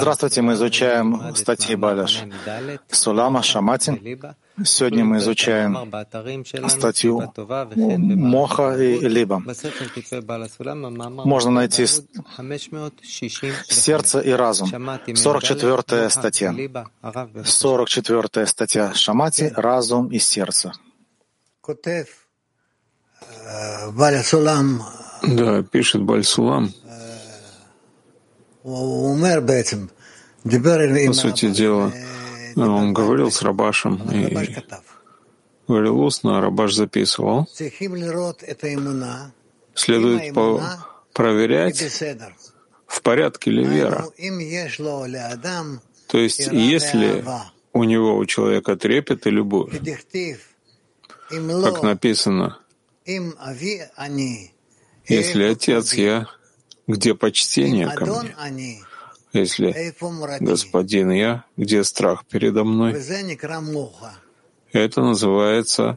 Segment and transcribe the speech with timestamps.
[0.00, 2.22] Здравствуйте, мы изучаем статьи Баляш
[2.90, 4.18] Сулама Шамати.
[4.64, 5.76] Сегодня мы изучаем
[6.68, 7.32] статью
[7.76, 9.42] Моха и Либа.
[11.24, 11.86] Можно найти
[13.68, 14.68] сердце и разум.
[15.14, 16.54] 44 статья.
[17.44, 20.72] 44 статья Шамати «Разум и сердце».
[25.22, 26.72] Да, пишет Бальсулам.
[28.62, 28.68] По
[31.12, 31.92] сути дела,
[32.56, 34.34] он говорил с Рабашем и
[35.66, 37.48] говорил устно, а Рабаш записывал.
[39.74, 40.62] Следует по
[41.12, 41.78] проверять,
[42.86, 44.06] в порядке ли вера.
[46.08, 47.24] То есть, если
[47.72, 49.72] у него, у человека трепет и любовь,
[51.28, 52.58] как написано,
[55.06, 56.26] если отец я,
[56.90, 58.84] где почтение ко мне?
[59.32, 59.94] Если
[60.40, 62.92] господин я, где страх передо мной?
[64.72, 65.96] Это называется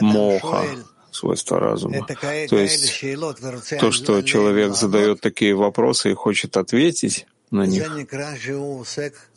[0.00, 0.64] моха,
[1.10, 2.06] свойство разума.
[2.48, 3.00] То есть
[3.78, 7.88] то, что человек задает такие вопросы и хочет ответить на них,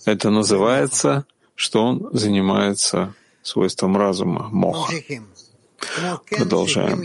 [0.05, 4.93] это называется, что он занимается свойством разума, моха.
[6.29, 6.99] Продолжаем.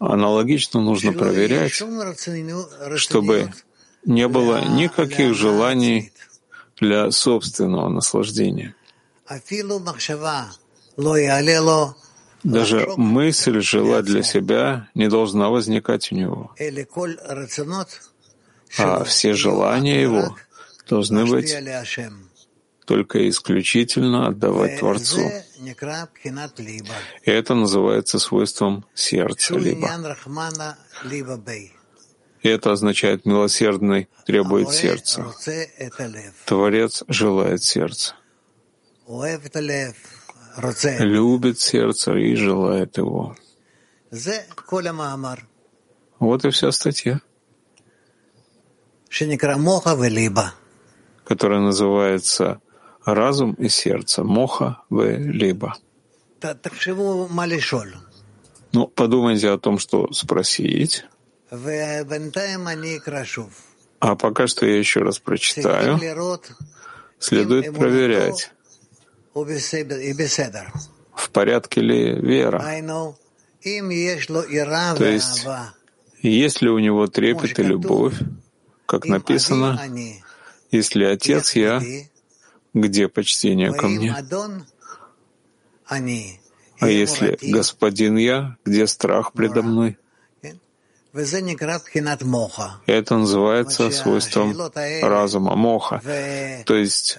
[0.00, 1.72] Аналогично нужно проверять,
[2.96, 3.52] чтобы
[4.06, 6.10] не было никаких желаний
[6.80, 8.74] для собственного наслаждения.
[12.42, 16.54] Даже мысль желать для себя не должна возникать у него.
[18.78, 20.34] А все желания его
[20.88, 21.54] должны быть
[22.86, 25.30] только исключительно отдавать Творцу.
[27.24, 29.88] И это называется свойством сердца либо.
[32.42, 35.26] И это означает милосердный требует сердца.
[36.46, 38.14] Творец желает сердца.
[40.98, 43.36] Любит сердце и желает его.
[46.18, 47.20] Вот и вся статья,
[51.24, 52.60] которая называется
[53.04, 55.76] разум и сердце, моха в либо.
[58.72, 61.04] Ну, подумайте о том, что спросить.
[64.00, 65.98] А пока что я еще раз прочитаю.
[67.18, 68.50] Следует проверять,
[71.14, 72.64] в порядке ли вера.
[74.96, 75.46] То есть,
[76.22, 78.14] есть ли у него трепет и любовь,
[78.86, 79.78] как написано,
[80.70, 81.82] если отец я,
[82.74, 84.14] где почтение ко мне?
[86.80, 89.98] А если господин я, где страх предо мной?
[92.86, 94.56] Это называется свойством
[95.02, 96.00] разума, моха.
[96.64, 97.16] То есть,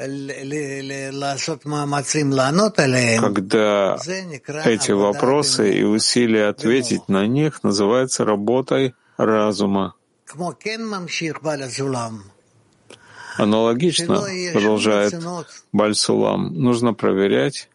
[3.20, 3.98] когда
[4.66, 9.96] эти вопросы и усилия ответить на них называется работой разума.
[13.38, 15.14] Аналогично, продолжает
[15.72, 17.70] Бальсулам, нужно проверять,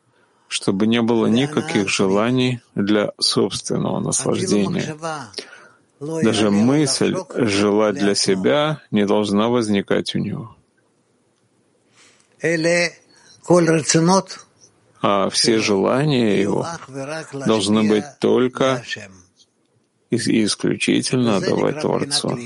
[0.48, 4.96] чтобы не было никаких желаний для собственного наслаждения.
[6.00, 10.56] Даже мысль желать для себя не должна возникать у него.
[15.02, 16.66] А все желания его
[17.46, 18.82] должны быть только
[20.10, 22.38] и исключительно отдавать Творцу.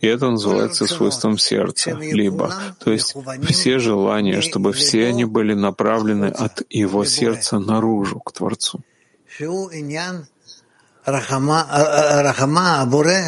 [0.00, 3.14] И это называется свойством сердца, либо, то есть
[3.48, 8.80] все желания, чтобы все они были направлены от его сердца наружу, к Творцу.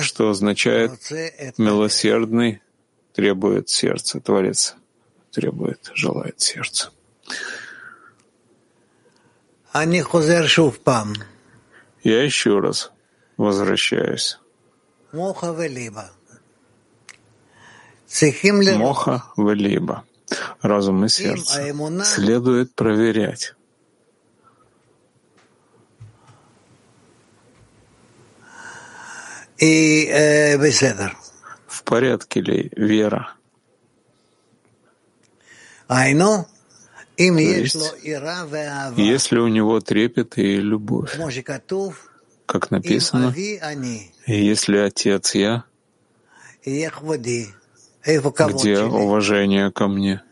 [0.03, 0.93] Что означает
[1.59, 2.61] «милосердный
[3.15, 4.77] требует сердца», Творец
[5.33, 6.91] требует, желает сердца.
[12.05, 12.93] Я еще раз
[13.37, 14.39] возвращаюсь.
[18.77, 20.05] Моха велиба,
[20.63, 21.75] разум и сердце,
[22.05, 23.55] следует проверять.
[29.59, 30.59] И э,
[31.67, 33.35] В порядке ли вера?
[35.89, 36.05] То
[37.17, 37.95] есть,
[38.97, 41.17] если у него трепет и любовь,
[42.47, 43.35] как написано,
[44.27, 45.65] если отец я,
[48.05, 50.23] где уважение ко мне?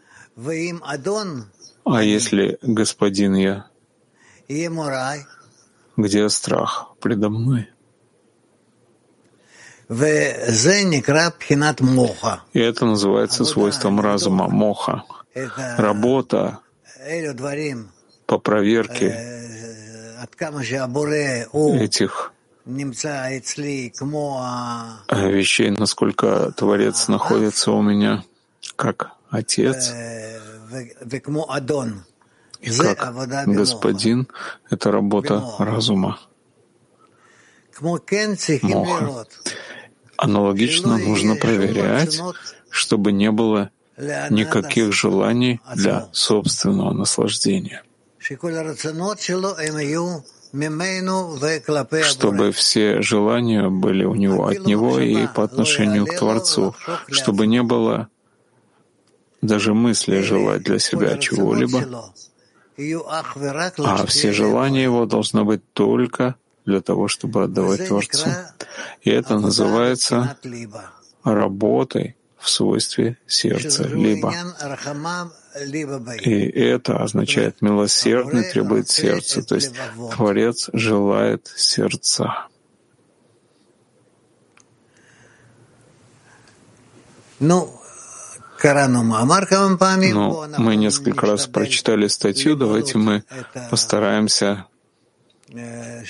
[1.84, 3.66] А если господин я?
[5.96, 7.68] Где страх предо мной?
[12.52, 15.04] И это называется свойством разума, моха.
[15.78, 16.58] Работа
[18.26, 19.08] по проверке
[21.74, 22.32] этих
[25.28, 28.24] вещей, насколько Творец находится у меня
[28.76, 29.92] как Отец.
[32.60, 33.14] И как
[33.46, 34.28] Господин—
[34.70, 36.20] это работа разума.
[38.62, 39.26] Моха.
[40.16, 42.20] Аналогично нужно проверять,
[42.70, 43.70] чтобы не было
[44.30, 47.82] никаких желаний для собственного наслаждения
[52.04, 56.74] чтобы все желания были у него от него и по отношению к Творцу,
[57.08, 58.08] чтобы не было
[59.40, 62.12] даже мысли желать для себя чего-либо,
[63.78, 68.28] а все желания его должны быть только для того, чтобы отдавать Творцу.
[69.00, 70.36] И это называется
[71.24, 74.34] работой в свойстве сердца, либо.
[76.22, 79.72] И это означает милосердный требует сердца, то есть
[80.16, 82.48] Творец желает сердца.
[87.38, 87.70] Ну,
[90.12, 93.24] ну, мы несколько раз прочитали статью, давайте мы
[93.70, 94.66] постараемся
[95.48, 96.04] э,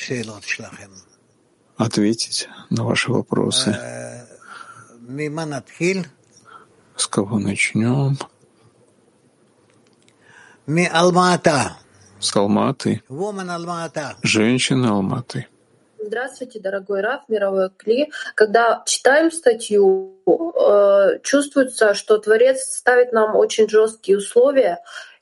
[1.77, 3.77] ответить на ваши вопросы.
[7.03, 8.17] С кого начнем?
[12.21, 13.03] С Алматы.
[14.23, 15.49] Женщина Алматы.
[15.99, 18.13] Здравствуйте, дорогой Раф, мировой Кли.
[18.37, 24.79] Когда читаем статью, э, чувствуется, что Творец ставит нам очень жесткие условия,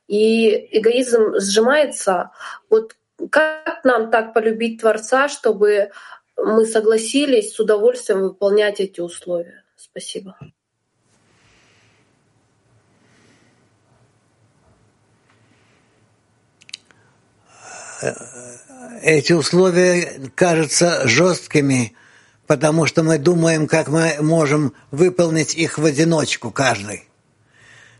[0.06, 2.30] и эгоизм сжимается.
[2.68, 2.94] Вот
[3.30, 5.92] как нам так полюбить Творца, чтобы
[6.36, 9.64] мы согласились с удовольствием выполнять эти условия?
[9.76, 10.36] Спасибо.
[19.02, 21.94] Эти условия кажутся жесткими,
[22.46, 27.08] потому что мы думаем, как мы можем выполнить их в одиночку каждый.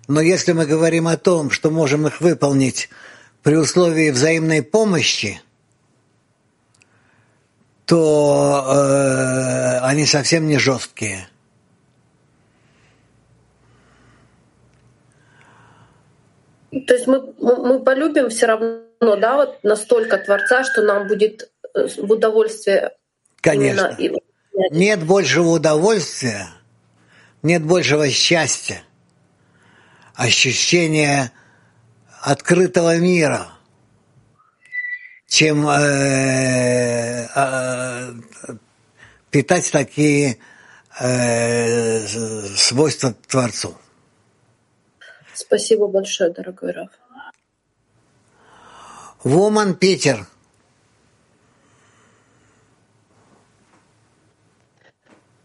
[0.08, 2.90] Но если мы говорим о том, что можем их выполнить
[3.42, 5.40] при условии взаимной помощи,
[7.86, 11.28] то э, они совсем не жесткие.
[16.70, 21.50] То есть мы, мы полюбим все равно но да, вот настолько Творца, что нам будет
[21.74, 22.92] э, в удовольствие.
[23.40, 23.94] Конечно.
[23.98, 24.20] Именно...
[24.70, 26.48] Нет большего удовольствия,
[27.42, 28.82] нет большего счастья,
[30.14, 31.32] ощущения
[32.20, 33.48] открытого мира,
[35.26, 38.12] чем э, э,
[39.30, 40.36] питать такие
[41.00, 42.06] э,
[42.56, 43.74] свойства Творцу.
[45.32, 46.90] Спасибо большое, дорогой Раф.
[49.22, 50.26] Воман Питер.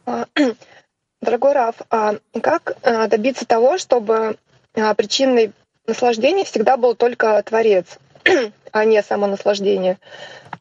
[0.05, 0.27] А,
[1.21, 4.37] дорогой Раф, а как а, добиться того, чтобы
[4.73, 5.51] причиной
[5.87, 7.97] наслаждения всегда был только Творец,
[8.71, 9.99] а не само наслаждение?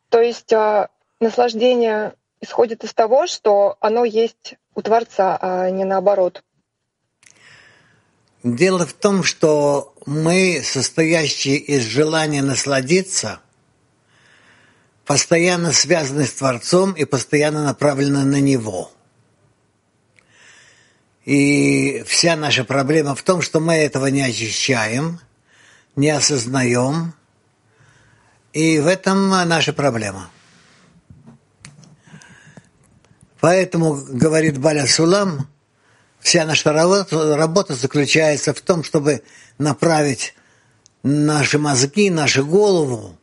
[0.08, 0.52] То есть
[1.20, 6.42] наслаждение исходит из того, что оно есть у Творца, а не наоборот.
[8.44, 13.40] Дело в том, что мы, состоящие из желания насладиться,
[15.06, 18.92] постоянно связаны с Творцом и постоянно направлены на Него.
[21.24, 25.20] И вся наша проблема в том, что мы этого не ощущаем,
[25.96, 27.14] не осознаем,
[28.52, 30.30] и в этом наша проблема.
[33.40, 35.48] Поэтому, говорит Баля Сулам,
[36.24, 39.22] Вся наша работа, работа заключается в том, чтобы
[39.58, 40.34] направить
[41.02, 43.18] наши мозги, нашу голову,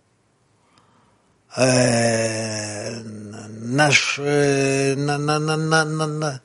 [1.57, 6.41] э, наш, э, на, на, на, на, на,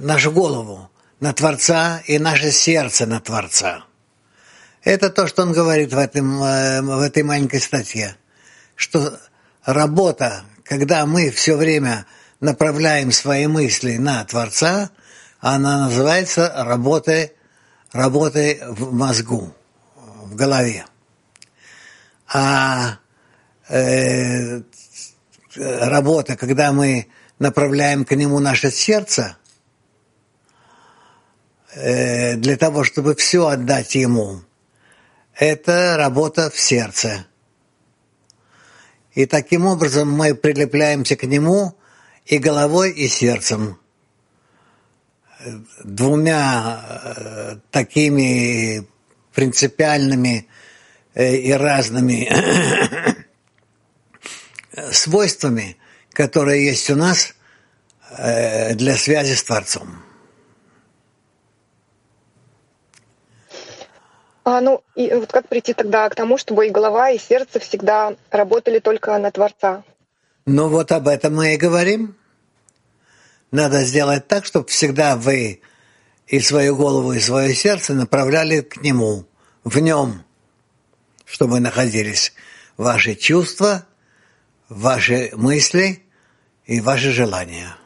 [0.00, 3.84] нашу голову на Творца и наше сердце на Творца.
[4.82, 8.16] Это то, что он говорит в, этом, э, в этой маленькой статье,
[8.76, 9.20] что
[9.66, 12.06] работа, когда мы все время
[12.40, 14.88] направляем свои мысли на Творца–
[15.40, 17.32] она называется работой,
[17.92, 19.54] работой в мозгу,
[19.96, 20.84] в голове.
[22.26, 22.98] А
[23.68, 24.62] э,
[25.56, 27.06] работа, когда мы
[27.38, 29.36] направляем к нему наше сердце,
[31.74, 34.42] э, для того, чтобы все отдать ему,
[35.34, 37.26] это работа в сердце.
[39.12, 41.76] И таким образом мы прилепляемся к нему
[42.26, 43.78] и головой, и сердцем.
[45.84, 46.80] Двумя
[47.16, 48.86] э, такими
[49.32, 50.48] принципиальными
[51.14, 52.28] э, и разными
[54.92, 55.76] свойствами,
[56.12, 57.34] которые есть у нас
[58.16, 60.02] э, для связи с Творцом.
[64.42, 68.16] А, ну, и вот как прийти тогда к тому, чтобы и голова, и сердце всегда
[68.30, 69.84] работали только на Творца?
[70.46, 72.16] Ну вот об этом мы и говорим.
[73.50, 75.62] Надо сделать так, чтобы всегда вы
[76.26, 79.26] и свою голову, и свое сердце направляли к Нему,
[79.64, 80.24] в Нем,
[81.24, 82.34] чтобы находились
[82.76, 83.86] ваши чувства,
[84.68, 86.04] ваши мысли
[86.66, 87.76] и ваши желания.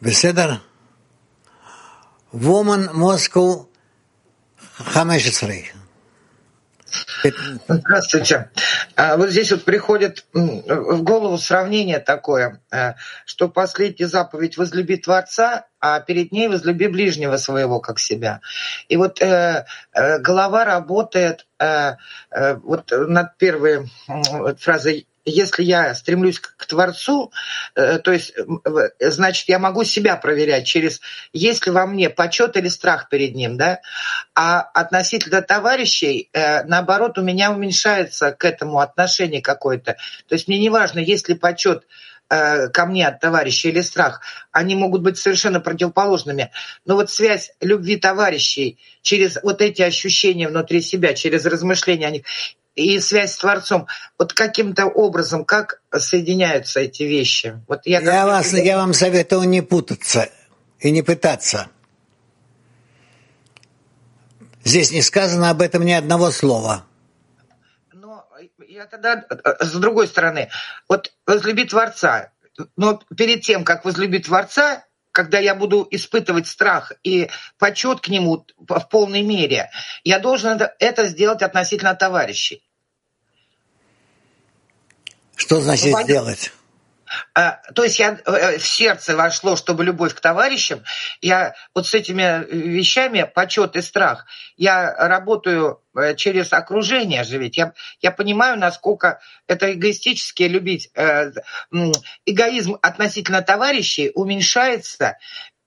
[0.00, 0.62] Беседа?
[2.32, 3.68] Woman Moscow
[4.94, 5.77] 15.
[7.68, 8.50] Здравствуйте.
[8.96, 15.66] А, вот здесь вот приходит в голову сравнение такое, э, что последняя заповедь «возлюби Творца»,
[15.80, 18.40] а перед ней «возлюби ближнего своего, как себя».
[18.88, 23.90] И вот э, э, голова работает вот над первой
[24.60, 27.32] фразой если я стремлюсь к, Творцу,
[27.74, 31.00] э, то есть, э, значит, я могу себя проверять через,
[31.32, 33.80] есть ли во мне почет или страх перед ним, да,
[34.34, 39.96] а относительно товарищей, э, наоборот, у меня уменьшается к этому отношение какое-то.
[40.28, 41.84] То есть мне не важно, есть ли почет
[42.30, 44.20] ко мне от товарища или страх,
[44.52, 46.50] они могут быть совершенно противоположными.
[46.84, 52.24] Но вот связь любви товарищей через вот эти ощущения внутри себя, через размышления о них,
[52.78, 53.86] и связь с Творцом.
[54.18, 57.60] Вот каким-то образом, как соединяются эти вещи?
[57.66, 60.30] Вот я, я, вас, я вам советую не путаться
[60.78, 61.68] и не пытаться.
[64.64, 66.84] Здесь не сказано об этом ни одного слова.
[67.92, 68.26] Но
[68.68, 69.24] я тогда
[69.60, 70.50] с другой стороны,
[70.88, 72.32] вот возлюби Творца,
[72.76, 78.46] но перед тем, как возлюбить Творца, когда я буду испытывать страх и почет к нему
[78.56, 79.70] в полной мере,
[80.04, 82.62] я должен это сделать относительно товарищей.
[85.38, 86.52] Что значит ну, сделать?
[87.32, 90.82] А, то есть я э, в сердце вошло, чтобы любовь к товарищам.
[91.20, 94.26] Я вот с этими вещами, почет и страх,
[94.56, 97.56] я работаю э, через окружение же ведь.
[97.56, 100.90] Я, я понимаю, насколько это эгоистически любить.
[100.94, 101.30] Э,
[102.26, 105.18] эгоизм относительно товарищей уменьшается,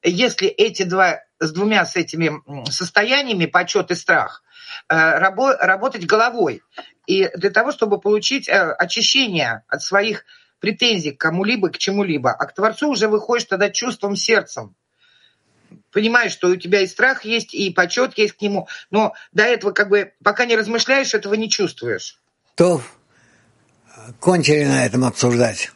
[0.04, 4.44] если эти два, с двумя с этими состояниями, почет и страх,
[4.88, 6.62] работать головой.
[7.08, 10.25] И для того, чтобы получить э, очищение от своих
[10.60, 12.32] претензий к кому-либо, к чему-либо.
[12.32, 14.75] А к Творцу уже выходишь тогда чувством, сердцем.
[15.91, 18.68] Понимаешь, что у тебя и страх есть, и почет есть к нему.
[18.91, 22.20] Но до этого, как бы, пока не размышляешь, этого не чувствуешь.
[22.56, 22.82] То
[24.20, 25.72] кончили на этом обсуждать.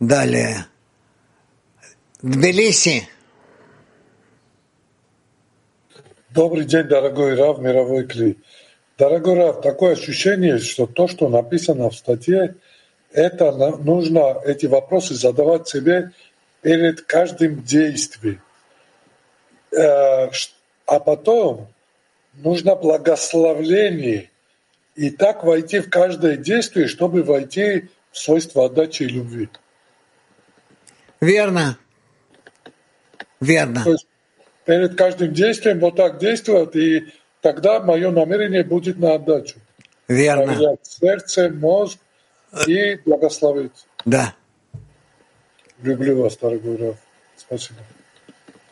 [0.00, 0.66] Далее.
[2.22, 3.08] Тбилиси.
[6.30, 8.38] Добрый день, дорогой Рав, мировой клей.
[8.98, 12.56] Дорогой Раф, такое ощущение, что то, что написано в статье,
[13.12, 16.12] это нужно эти вопросы задавать себе
[16.60, 18.42] перед каждым действием.
[19.72, 20.28] Э,
[20.84, 21.68] а потом
[22.34, 24.30] нужно благословление
[24.96, 29.48] и так войти в каждое действие, чтобы войти в свойство отдачи и любви.
[31.22, 31.78] Верно.
[33.40, 33.84] Верно.
[33.84, 34.07] То есть
[34.68, 37.06] перед каждым действием вот так действовать и
[37.40, 39.56] тогда мое намерение будет на отдачу.
[40.08, 40.44] Верно.
[40.44, 41.98] Проверять сердце, мозг
[42.66, 43.86] и благословить.
[44.04, 44.34] Да.
[45.80, 46.96] Люблю вас, дорогой Раф.
[47.36, 47.80] Спасибо.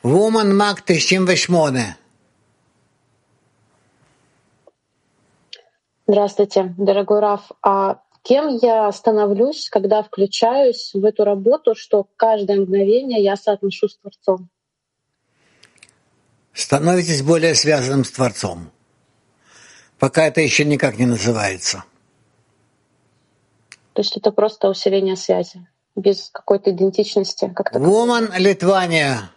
[0.02, 1.94] Woman Mag 98.
[6.06, 7.50] Здравствуйте, дорогой Раф.
[7.62, 13.96] А кем я становлюсь, когда включаюсь в эту работу, что каждое мгновение я соотношу с
[13.96, 14.50] Творцом?
[16.56, 18.72] Становитесь более связанным с Творцом.
[19.98, 21.84] Пока это еще никак не называется.
[23.92, 27.52] То есть это просто усиление связи, без какой-то идентичности.
[27.54, 29.30] Как-то Woman Литвания.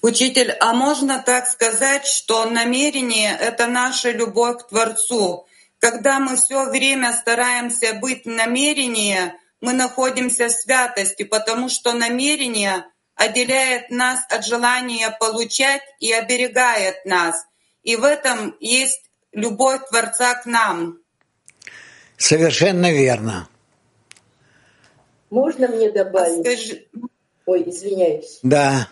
[0.00, 5.46] Учитель, а можно так сказать, что намерение— это наша любовь к Творцу?
[5.78, 12.84] Когда мы все время стараемся быть в намерении, мы находимся в святости, потому что намерение
[13.14, 17.46] отделяет нас от желания получать и оберегает нас.
[17.82, 20.98] И в этом есть любовь Творца к нам.
[22.18, 23.48] Совершенно верно.
[25.30, 26.46] Можно мне добавить?
[26.46, 26.86] А скажи...
[27.46, 28.38] Ой, извиняюсь.
[28.42, 28.88] Да.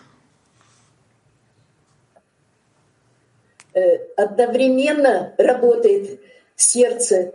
[3.73, 6.19] э, одновременно работает
[6.55, 7.33] сердце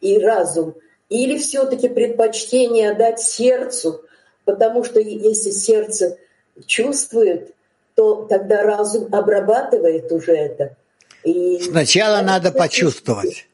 [0.00, 0.74] и разум,
[1.08, 4.04] или все-таки предпочтение дать сердцу,
[4.44, 6.18] потому что если сердце
[6.66, 7.54] чувствует,
[7.94, 10.76] то тогда разум обрабатывает уже это.
[11.24, 13.48] И Сначала надо почувствовать,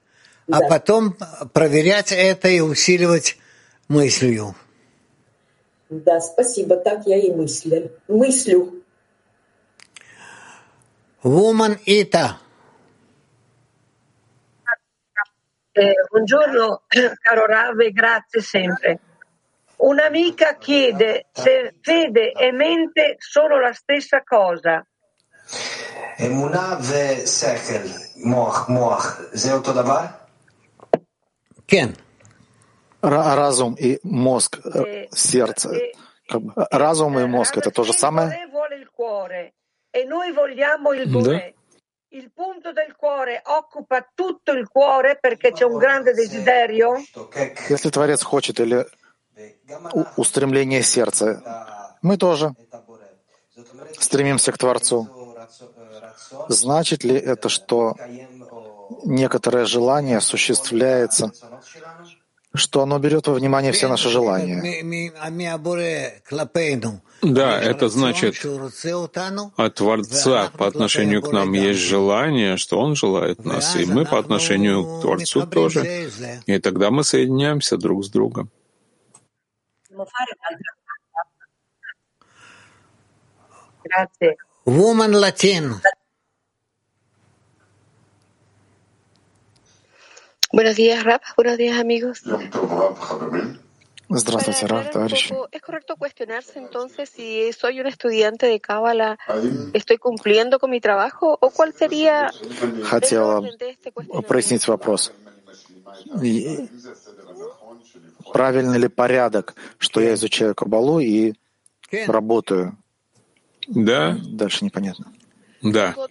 [0.49, 0.67] а да.
[0.67, 1.17] а потом
[1.53, 3.39] проверять это и усиливать
[3.89, 4.55] мыслью.
[5.89, 7.93] Да, спасибо, так я и мыслю.
[8.09, 8.83] мыслю.
[11.23, 12.37] Woman Ita.
[15.74, 16.84] Eh, buongiorno
[17.22, 19.00] caro Rave, grazie sempre.
[19.78, 24.84] Un'amica chiede se fede e mente sono la stessa cosa.
[26.26, 30.06] אמונה ושכל, מוח, מוח, זה אותו דבר?
[31.68, 31.90] כן.
[33.02, 34.60] Разум и мозг,
[35.12, 35.70] сердце.
[36.72, 38.30] Разум и мозг — это то же самое?
[41.06, 41.42] Да.
[42.15, 47.03] Il punto del cuore occupa tutto il cuore perché c'è un grande desiderio?
[47.69, 48.87] Если Творец хочет или
[50.17, 51.43] устремление сердца,
[52.03, 52.55] мы тоже
[53.99, 55.09] стремимся к Творцу.
[56.49, 57.97] Значит ли это, что
[59.05, 61.33] некоторое желание осуществляется
[62.55, 64.63] что оно берет во внимание все наши желания.
[67.23, 68.35] Да, это значит,
[69.57, 74.19] от Творца по отношению к нам есть желание, что Он желает нас, и мы по
[74.19, 76.11] отношению к Творцу тоже.
[76.47, 78.51] И тогда мы соединяемся друг с другом.
[84.67, 85.75] Woman Latin.
[90.54, 91.22] Buenos días, Rap.
[91.36, 92.24] Buenos días, amigos.
[94.10, 95.32] Здравствуйте, Рав, товарищи.
[95.52, 99.20] ¿Es correcto cuestionarse entonces si soy un estudiante de Cábala,
[99.74, 102.32] estoy cumpliendo con mi trabajo o cuál sería
[102.86, 103.44] Хотела
[104.28, 105.14] прояснить вопрос.
[108.34, 111.36] Правильный ли порядок, что я изучаю Кабалу и
[111.92, 112.76] работаю?
[113.68, 114.18] Да.
[114.24, 115.14] Дальше непонятно.
[115.62, 115.94] Да.
[115.94, 116.10] ¿Puedo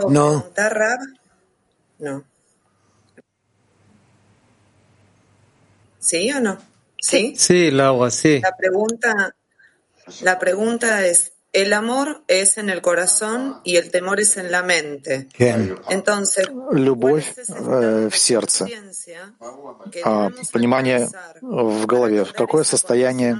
[0.00, 1.00] preguntar, Rab?
[1.99, 2.23] No.
[5.99, 6.57] ¿Sí o no?
[6.99, 7.33] ¿Sí?
[7.37, 8.39] Sí, Laura, sí.
[8.41, 9.35] La pregunta,
[10.21, 14.61] la pregunta es, el amor es en el corazón y el temor es en la
[14.61, 15.29] mente.
[15.89, 18.67] Entonces, любовь э, в сердце,
[20.03, 21.07] а понимание
[21.41, 22.25] в голове.
[22.25, 23.39] Какое состояние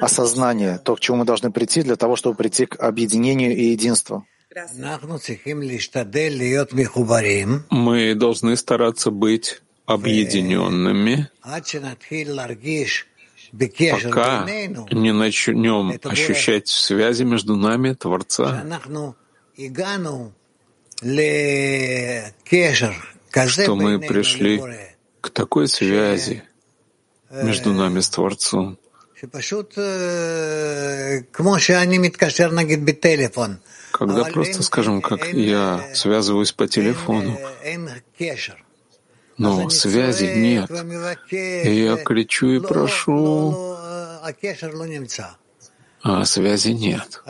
[0.00, 4.26] осознания, то, к чему мы должны прийти для того, чтобы прийти к объединению и единству?
[7.70, 11.28] Мы должны стараться быть объединенными,
[13.52, 14.46] пока
[14.90, 18.64] не начнем ощущать связи между нами Творца,
[23.46, 24.60] что мы пришли
[25.20, 26.42] к такой связи
[27.30, 28.78] между нами с Творцом,
[33.92, 37.38] когда просто, скажем, как я связываюсь по телефону,
[39.38, 40.70] но связи нет.
[41.30, 43.76] И я кричу и прошу,
[46.02, 47.22] а связи нет.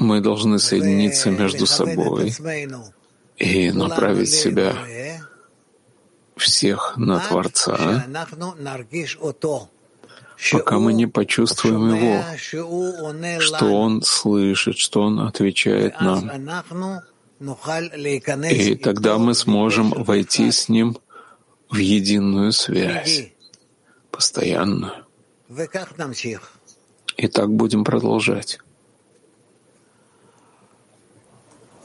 [0.00, 2.34] Мы должны соединиться между собой
[3.36, 4.76] и направить себя
[6.36, 8.04] всех на Творца,
[10.52, 16.30] пока мы не почувствуем Его, что Он слышит, что Он отвечает нам.
[18.50, 20.98] И тогда мы сможем войти с Ним
[21.70, 23.32] в единую связь,
[24.10, 25.04] постоянную.
[27.16, 28.60] И так будем продолжать.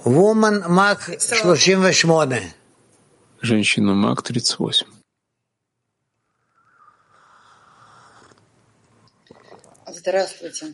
[0.05, 2.51] Woman Мак 38.
[3.41, 4.92] Женщина Мак 38.
[10.05, 10.73] Здравствуйте.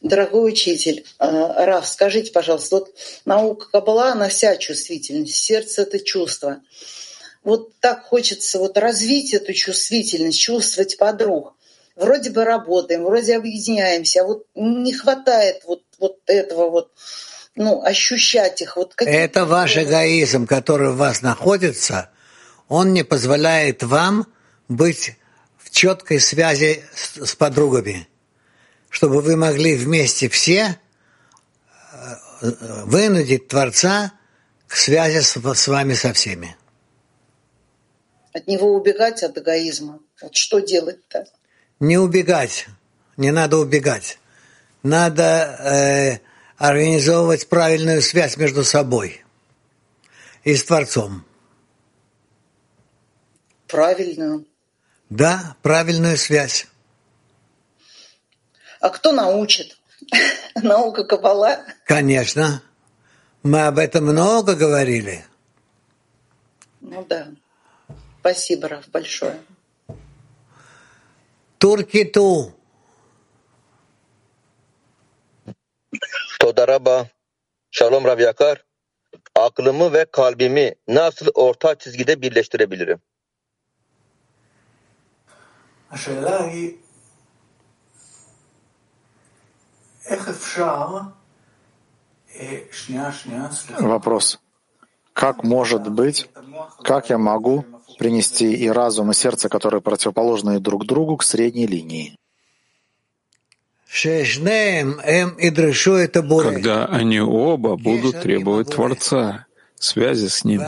[0.00, 6.60] Дорогой учитель, э, Раф, скажите, пожалуйста, вот наука Кабала, она вся чувствительность, сердце— это чувство.
[7.44, 11.54] Вот так хочется вот развить эту чувствительность, чувствовать подруг.
[11.94, 16.90] Вроде бы работаем, вроде объединяемся, а вот не хватает вот, вот этого вот,
[17.54, 18.76] ну, ощущать их.
[18.76, 22.10] Вот это ваш эгоизм, который в вас находится,
[22.68, 24.26] он не позволяет вам
[24.66, 25.12] быть
[25.58, 28.08] в четкой связи с, с подругами
[28.94, 30.78] чтобы вы могли вместе все
[31.90, 32.46] э,
[32.84, 34.12] вынудить Творца
[34.68, 36.56] к связи с, с вами со всеми.
[38.32, 39.98] От него убегать, от эгоизма.
[40.22, 41.26] Вот что делать-то?
[41.80, 42.68] Не убегать.
[43.16, 44.20] Не надо убегать.
[44.84, 46.18] надо э,
[46.56, 49.24] организовывать правильную связь между собой
[50.44, 51.24] и с Творцом.
[53.66, 54.46] Правильную?
[55.10, 56.68] Да, правильную связь.
[58.83, 59.77] А кто научит?
[60.55, 61.65] Наука Кабала?
[61.85, 62.61] Конечно.
[63.43, 65.25] Мы об этом много говорили.
[66.81, 67.27] Ну да.
[68.19, 69.39] Спасибо, Раф, большое.
[71.57, 72.53] Туркиту.
[76.39, 77.09] Toda Rabba.
[77.71, 78.63] Shalom Rav Yakar.
[79.35, 83.01] Aklımı ve kalbimi nasıl orta çizgide birleştirebilirim?
[85.91, 86.71] השאלה היא
[93.80, 94.40] Вопрос.
[95.12, 96.28] Как может быть,
[96.82, 97.64] как я могу
[97.98, 102.16] принести и разум, и сердце, которые противоположны друг другу, к средней линии?
[106.42, 110.62] Когда они оба будут требовать Творца, связи с Ним.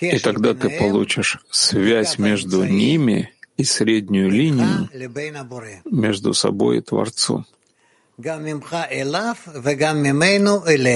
[0.00, 4.88] И тогда ты получишь связь между ними и среднюю линию
[5.84, 7.46] между собой и Творцом.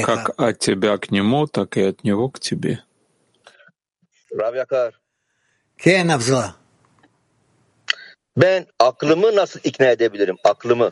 [0.05, 2.79] Как от тебя к нему, так и от него к тебе.
[4.31, 4.93] Rav Yakar.
[8.37, 10.37] Ben aklımı nasıl ikna edebilirim?
[10.43, 10.91] Aklımı.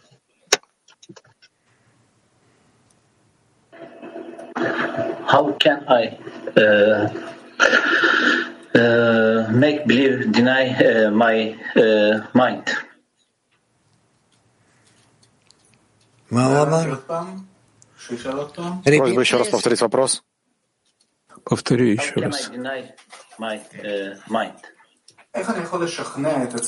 [5.28, 6.18] How can I
[6.58, 7.10] uh,
[8.76, 12.68] uh, make believe deny uh, my uh, mind?
[18.85, 20.23] Просьба еще раз повторить вопрос.
[21.45, 22.51] Повтори еще раз.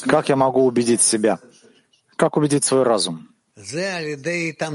[0.07, 1.39] Как я могу убедить себя?
[2.17, 3.29] Как убедить свой разум?
[3.57, 4.67] Это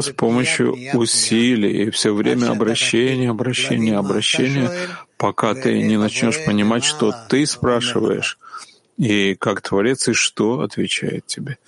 [0.00, 4.70] с помощью усилий и все время обращения, обращения, обращения,
[5.16, 8.38] пока ты не начнешь понимать, что ты спрашиваешь,
[8.96, 11.58] и как Творец, и что отвечает тебе.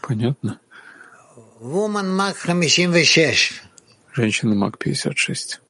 [0.00, 0.60] Понятно?
[4.12, 5.60] Женщина МАК 56.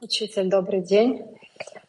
[0.00, 1.24] Учитель, добрый день.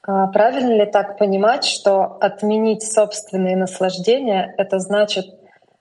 [0.04, 5.26] А правильно ли так понимать, что отменить собственные наслаждения— это значит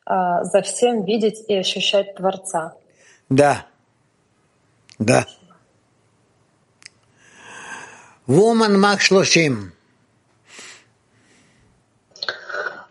[0.05, 2.75] а, за всем видеть и ощущать Творца?
[3.29, 3.67] Да.
[4.99, 5.27] Да.
[8.27, 9.73] Woman Мак Шлошим.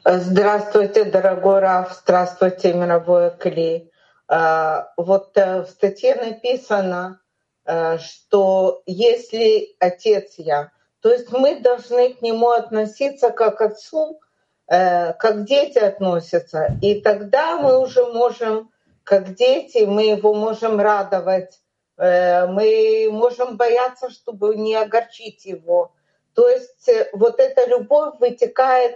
[0.09, 3.91] Здравствуйте, дорогой Раф, здравствуйте, мировое Кли.
[4.29, 7.19] А, вот э, в статье написано,
[7.65, 14.21] э, что если отец я, то есть мы должны к нему относиться как отцу,
[14.67, 16.69] э, как дети относятся.
[16.81, 18.71] И тогда мы уже можем,
[19.03, 21.59] как дети, мы его можем радовать,
[21.97, 25.91] мы можем бояться, чтобы не огорчить его.
[26.33, 28.95] То есть вот эта любовь вытекает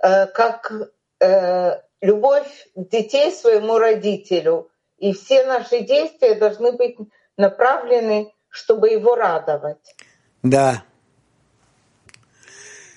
[0.00, 0.72] как
[2.00, 4.70] любовь детей своему родителю.
[4.98, 6.96] И все наши действия должны быть
[7.36, 9.94] направлены, чтобы его радовать.
[10.42, 10.82] Да.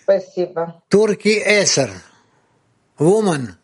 [0.04, 0.82] Спасибо.
[0.90, 1.90] Турки Эсер.
[2.98, 3.56] Woman.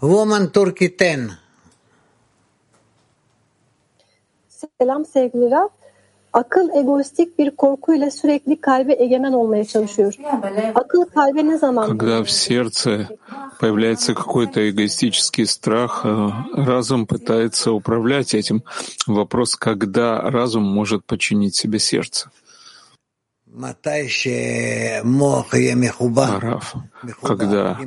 [0.00, 1.30] Woman Turkey 10.
[4.78, 5.72] Selam sevgili Rab.
[6.32, 10.14] Akıl egoistik bir korkuyla sürekli kalbe egemen olmaya çalışıyor.
[10.74, 11.88] Akıl kalbe ne zaman...
[11.88, 13.08] Когда в сердце
[13.60, 18.62] появляется какой-то эгоистический страх, разум пытается управлять этим.
[19.06, 22.30] Вопрос, когда разум может подчинить себе сердце.
[26.40, 26.74] Раф,
[27.22, 27.78] когда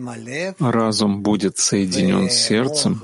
[0.60, 3.00] разум будет соединен с сердцем,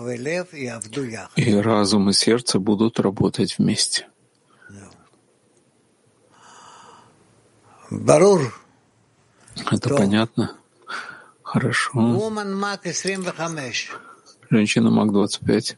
[1.35, 4.07] и разум и сердце будут работать вместе.
[9.71, 10.57] Это понятно?
[11.41, 11.99] Хорошо.
[14.49, 15.77] Женщина МАК 25.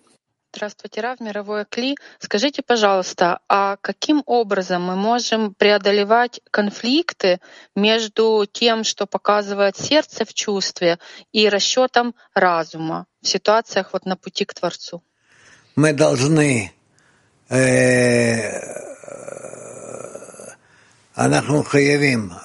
[0.52, 1.96] Здравствуйте, Рав, мировое Кли.
[2.18, 7.40] Скажите, пожалуйста, а каким образом мы можем преодолевать конфликты
[7.76, 10.98] между тем, что показывает сердце в чувстве,
[11.32, 15.04] и расчетом разума в ситуациях вот на пути к Творцу?
[15.76, 16.74] Мы должны
[17.50, 18.80] э,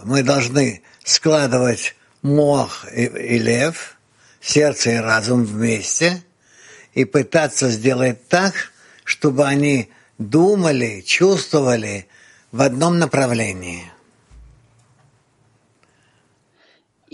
[0.04, 3.96] мы должны складывать мох и, и лев,
[4.40, 6.22] сердце и разум вместе
[6.94, 8.54] и пытаться сделать так,
[9.04, 12.06] чтобы они думали, чувствовали
[12.52, 13.90] в одном направлении.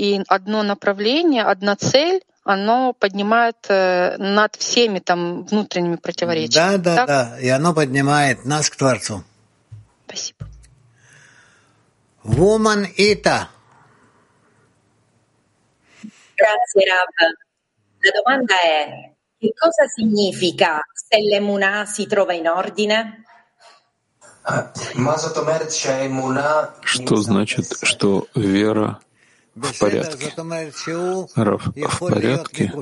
[0.00, 6.76] и одно направление, одна цель, оно поднимает э, над всеми там внутренними противоречиями.
[6.76, 7.06] Да, да, так?
[7.06, 7.40] да.
[7.40, 9.22] И оно поднимает нас к Творцу.
[10.06, 10.46] Спасибо.
[12.36, 13.50] Woman Ita.
[16.34, 17.08] Grazie Rav.
[18.00, 23.24] La domanda è che cosa significa se l'emunah si trova in ordine?
[26.82, 29.00] Что значит, что вера
[29.54, 30.32] в порядке?
[31.36, 32.72] Рав в порядке,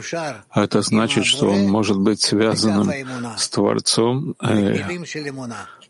[0.50, 4.74] а это значит, что он может быть связанным с Творцом э,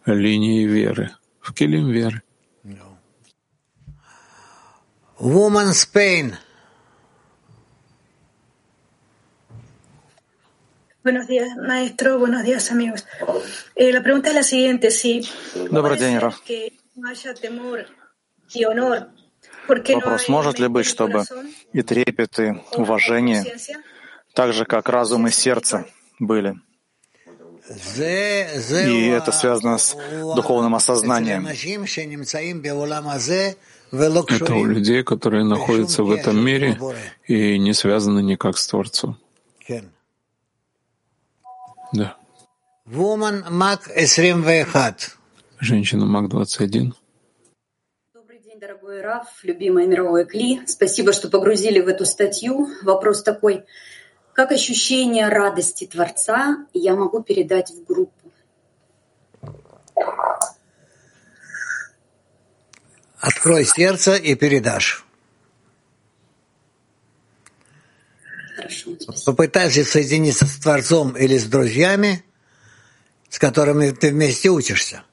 [0.06, 2.22] линией веры, в килим веры.
[5.20, 6.38] Woman Spain.
[11.02, 12.18] Buenos días, maestro.
[12.18, 13.04] Buenos días, amigos.
[13.74, 15.22] Eh, la pregunta es la siguiente: si
[15.70, 16.40] Добрый день, Раф.
[16.44, 17.86] que no haya temor
[18.54, 19.08] y honor,
[19.66, 21.24] ¿por qué no Вопрос, может ли быть, чтобы
[21.72, 23.44] и трепет, и уважение,
[24.34, 25.86] так же, как разум и сердце
[26.20, 26.54] были?
[27.68, 29.94] И это связано с
[30.34, 31.46] духовным осознанием.
[33.90, 36.78] Это у людей, которые находятся в этом мире
[37.26, 39.18] и не связаны никак с Творцом.
[41.92, 42.16] Да.
[42.86, 44.94] Woman Mac 21.
[45.58, 46.92] Женщина Мак-21.
[48.14, 50.60] Добрый день, дорогой Раф, любимая мировой Кли.
[50.66, 52.68] Спасибо, что погрузили в эту статью.
[52.82, 53.64] Вопрос такой.
[54.34, 58.32] Как ощущение радости Творца я могу передать в группу?
[63.20, 65.04] Открой сердце и передашь.
[69.24, 72.24] Попытайся соединиться с Творцом или с друзьями,
[73.28, 75.04] с которыми ты вместе учишься,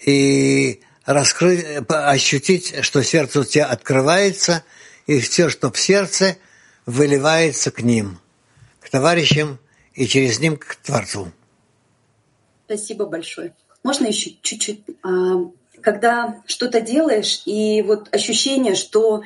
[0.00, 4.64] и раскрыть, ощутить, что сердце у тебя открывается,
[5.06, 6.36] и все, что в сердце,
[6.86, 8.20] выливается к ним,
[8.80, 9.58] к товарищам
[9.94, 11.32] и через ним к Творцу.
[12.66, 13.54] Спасибо большое.
[13.82, 14.82] Можно еще чуть-чуть?
[15.86, 19.22] Когда что-то делаешь, и вот ощущение, что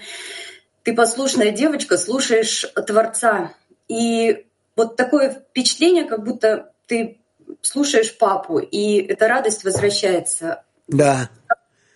[0.82, 3.54] ты послушная девочка, слушаешь Творца,
[3.88, 4.44] и
[4.76, 7.18] вот такое впечатление, как будто ты
[7.62, 10.62] слушаешь папу, и эта радость возвращается.
[10.86, 11.30] Да,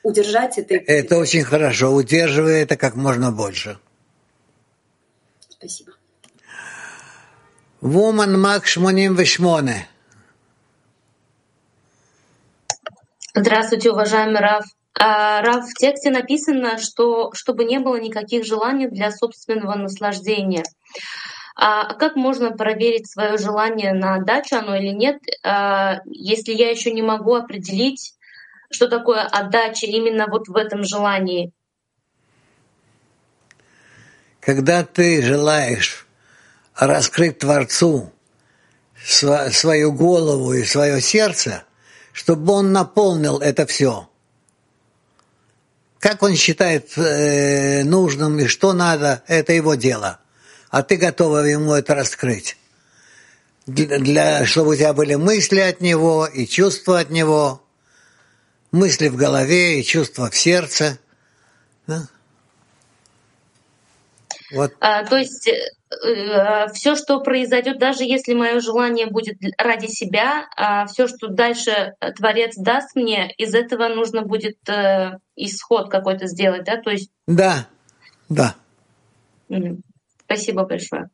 [0.03, 0.77] Удержать это.
[0.77, 1.93] это очень хорошо.
[1.93, 3.79] Удерживай это как можно больше.
[5.47, 5.93] Спасибо.
[7.83, 9.85] Woman Mac 88.
[13.37, 14.65] Здравствуйте, уважаемый Раф.
[14.97, 20.63] А, Раф, в тексте написано, что чтобы не было никаких желаний для собственного наслаждения.
[21.57, 26.93] А как можно проверить свое желание на отдачу, оно или нет, а, если я еще
[26.93, 28.15] не могу определить,
[28.71, 31.51] что такое отдача именно вот в этом желании?
[34.39, 36.07] Когда ты желаешь
[36.77, 38.13] раскрыть Творцу
[39.05, 41.65] свою голову и свое сердце,
[42.15, 44.09] чтобы он наполнил это все.
[45.99, 50.21] Как он считает э, нужным и что надо, это его дело.
[50.71, 52.57] А ты готова ему это раскрыть.
[53.67, 57.63] Для, для- чтобы у тебя были мысли от него и чувства от него,
[58.71, 60.99] мысли в голове и чувства в сердце.
[61.89, 62.09] Да?
[64.53, 65.49] Вот А, То есть
[66.73, 70.49] все, что произойдет, даже если мое желание будет ради себя,
[70.89, 76.77] все, что дальше Творец даст мне, из этого нужно будет э, исход какой-то сделать, да?
[76.81, 77.67] То есть Да,
[78.29, 78.55] да.
[80.27, 81.11] Спасибо большое.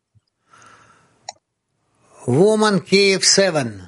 [2.27, 3.81] Woman Kiev 7.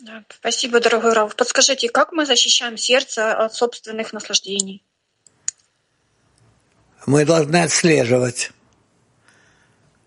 [0.00, 1.34] Да, Спасибо, дорогой Рав.
[1.36, 4.84] Подскажите, как мы защищаем сердце от собственных наслаждений?
[7.06, 8.50] Мы должны отслеживать.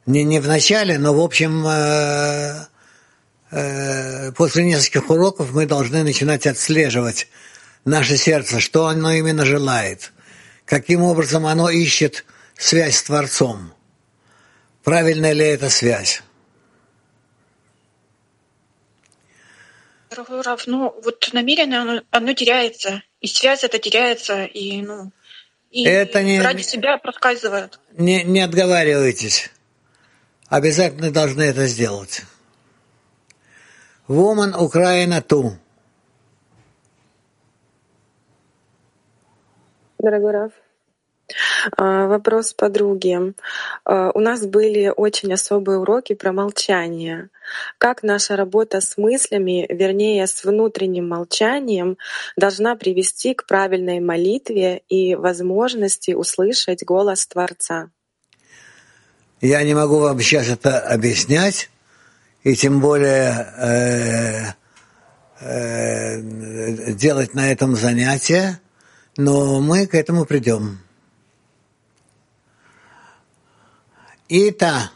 [0.05, 2.65] Не, не в начале, но в общем э,
[3.51, 7.27] э, после нескольких уроков мы должны начинать отслеживать
[7.85, 10.11] наше сердце, что оно именно желает,
[10.65, 12.25] каким образом оно ищет
[12.57, 13.73] связь с Творцом.
[14.83, 16.23] Правильная ли эта связь?
[20.09, 25.11] Дорогой Рав, ну вот намерение, оно, оно теряется, и связь это теряется, и ну
[25.69, 27.79] и Это не- ради себя проскальзывает.
[27.93, 29.51] Не, не отговаривайтесь
[30.51, 32.23] обязательно должны это сделать.
[34.07, 35.53] Woman Украина ту.
[39.97, 40.51] Дорогой Раф,
[41.77, 43.33] а, Вопрос подруги.
[43.85, 47.29] А, у нас были очень особые уроки про молчание.
[47.77, 51.97] Как наша работа с мыслями, вернее, с внутренним молчанием,
[52.35, 57.91] должна привести к правильной молитве и возможности услышать голос Творца?
[59.41, 61.71] Я не могу вам сейчас это объяснять,
[62.43, 64.53] и тем более э,
[65.39, 68.61] э, делать на этом занятие,
[69.17, 70.79] но мы к этому придем.
[74.29, 74.91] Ита.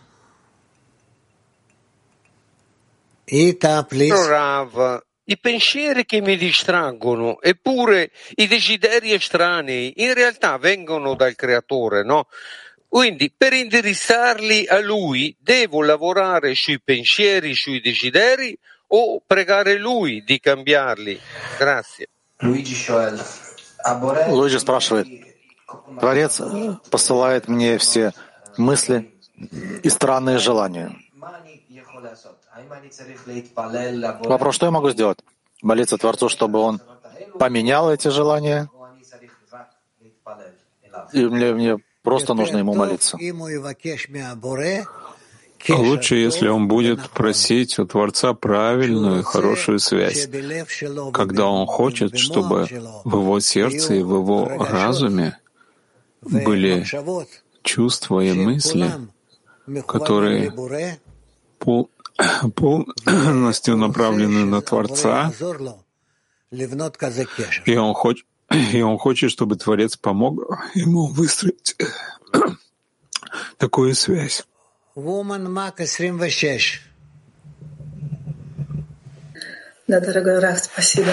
[3.25, 5.01] Ита, please.
[5.27, 12.27] I pensieri che mi distraggono, eppure i desideri estranei in realtà vengono dal creatore, no?
[12.95, 20.39] Quindi per indirizzarli a lui devo lavorare sui pensieri, sui desideri o pregare lui di
[20.39, 21.19] cambiarli?
[21.59, 22.07] Grazie.
[22.39, 22.73] Луиджи
[24.59, 25.07] спрашивает,
[25.99, 26.41] Творец
[26.89, 28.13] посылает мне все
[28.55, 29.13] мысли
[29.83, 30.95] и странные желания.
[34.23, 35.19] Вопрос, что я могу сделать?
[35.61, 36.79] Молиться Творцу, чтобы он
[37.37, 38.69] поменял эти желания?
[41.11, 43.17] И мне, мне Просто нужно ему молиться.
[45.67, 50.29] Лучше, если он будет просить у Творца правильную и хорошую связь,
[51.11, 52.67] когда он хочет, чтобы
[53.03, 55.39] в его сердце и в его разуме
[56.21, 56.85] были
[57.63, 58.91] чувства и мысли,
[59.87, 60.53] которые
[62.55, 65.33] полностью направлены на Творца,
[67.65, 70.39] и он хочет и он хочет, чтобы Творец помог
[70.75, 71.75] ему выстроить
[73.57, 74.45] такую связь.
[79.87, 81.11] Да, дорогой Раф, спасибо.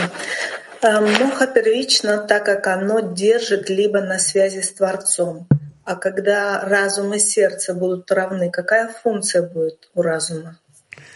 [0.82, 5.46] Эм, Муха первично, так как оно держит либо на связи с Творцом.
[5.84, 10.58] А когда разум и сердце будут равны, какая функция будет у разума?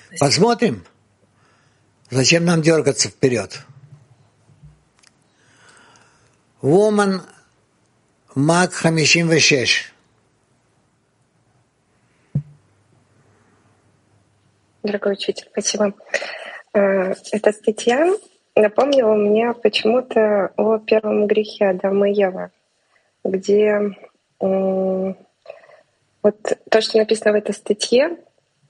[0.09, 0.27] Спасибо.
[0.27, 0.85] Посмотрим.
[2.11, 3.61] Зачем нам дергаться вперед?
[6.67, 7.11] וומן
[8.37, 9.93] מק 56.
[14.83, 15.93] Дорогой учитель, спасибо.
[16.75, 18.13] Э, эта статья
[18.57, 22.51] напомнила мне почему-то о первом грехе Адама и Евы,
[23.23, 23.97] где
[24.41, 26.37] вот
[26.71, 28.17] то, что написано в этой статье,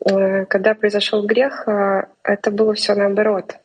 [0.05, 3.57] э, когда произошел грех, а это было все наоборот.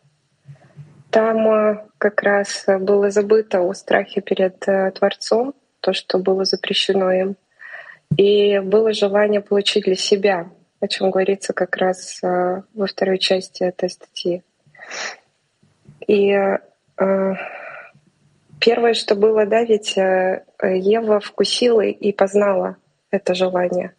[1.12, 6.46] Там э, как раз э, было забыто о страхе перед э, Творцом, то, что было
[6.46, 7.36] запрещено им.
[8.18, 13.90] И было желание получить для себя, о чем говорится как раз во второй части этой
[13.90, 14.44] статьи.
[16.08, 16.38] И
[18.60, 22.76] первое, что было, да, ведь Ева вкусила и познала
[23.12, 23.94] это желание.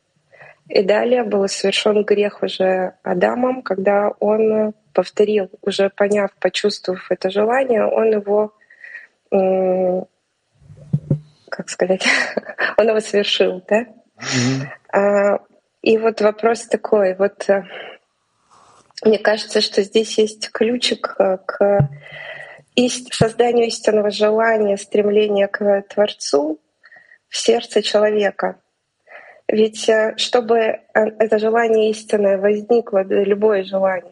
[0.68, 7.84] И далее был совершен грех уже Адамом, когда он повторил, уже поняв, почувствовав это желание,
[7.84, 8.54] он его,
[11.48, 12.06] как сказать,
[12.76, 13.86] он его совершил, да?
[14.92, 15.38] А,
[15.82, 17.64] и вот вопрос такой, вот э,
[19.04, 21.88] мне кажется, что здесь есть ключик э, к
[23.10, 26.60] созданию истинного желания, стремления к Творцу
[27.28, 28.60] в сердце человека.
[29.48, 34.11] Ведь э, чтобы это желание истинное возникло, любое желание,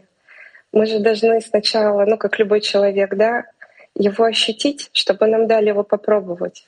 [0.73, 3.45] мы же должны сначала, ну, как любой человек, да,
[3.95, 6.67] его ощутить, чтобы нам дали его попробовать.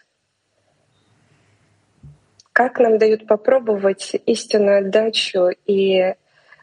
[2.53, 6.15] Как нам дают попробовать истинную отдачу и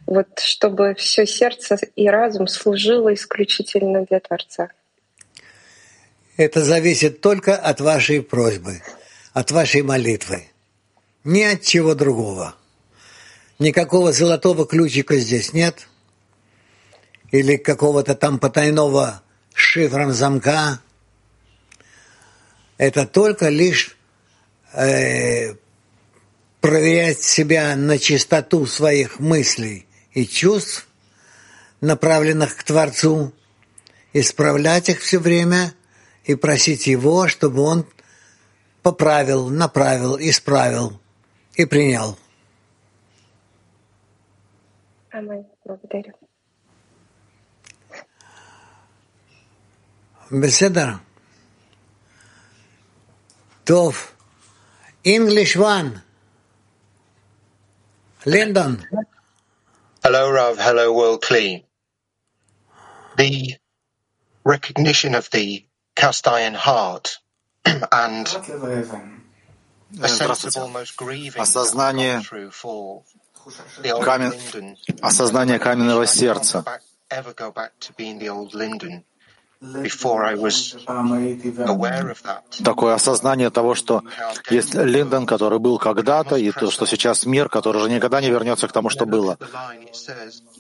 [0.06, 4.70] вот чтобы все сердце и разум служило исключительно для Творца?
[6.38, 8.82] Это зависит только от вашей просьбы,
[9.34, 10.44] от вашей молитвы.
[11.24, 12.56] Ни от чего другого.
[13.60, 15.89] Никакого золотого ключика здесь нет
[17.32, 19.22] или какого-то там потайного
[19.54, 20.80] шифра замка.
[22.78, 23.98] Это только лишь
[24.74, 25.56] э,
[26.62, 30.88] проверять себя на чистоту своих мыслей и чувств,
[31.82, 33.34] направленных к Творцу,
[34.14, 35.74] исправлять их все время
[36.24, 37.86] и просить Его, чтобы Он
[38.82, 41.00] поправил, направил, исправил
[41.56, 42.18] и принял.
[45.12, 45.46] Аминь.
[45.66, 46.14] Благодарю.
[50.32, 50.94] בסדר.
[53.64, 54.12] טוב.
[55.06, 56.02] English one.
[58.26, 58.86] Lyndon.
[60.04, 60.58] Hello, Rav.
[60.60, 61.64] Hello, World Clean
[63.18, 63.56] The
[64.44, 65.66] recognition of the
[65.96, 67.18] cast iron heart
[67.66, 68.28] and
[70.02, 72.22] a sense of almost grieving осознание
[74.08, 76.66] камен, осознание каменного сердца.
[77.12, 79.04] Ever go back to being the old Linden.
[82.64, 84.04] Такое осознание того, что
[84.50, 88.70] есть Линдон, который был когда-то, и то, что сейчас мир, который уже никогда не вернется
[88.70, 89.38] к тому, что было.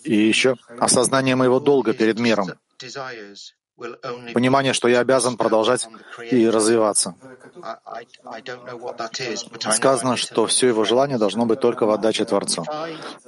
[0.03, 2.49] И еще осознание моего долга перед миром.
[4.33, 5.87] Понимание, что я обязан продолжать
[6.29, 7.15] и развиваться.
[9.71, 12.65] Сказано, что все его желание должно быть только в отдаче Творцу.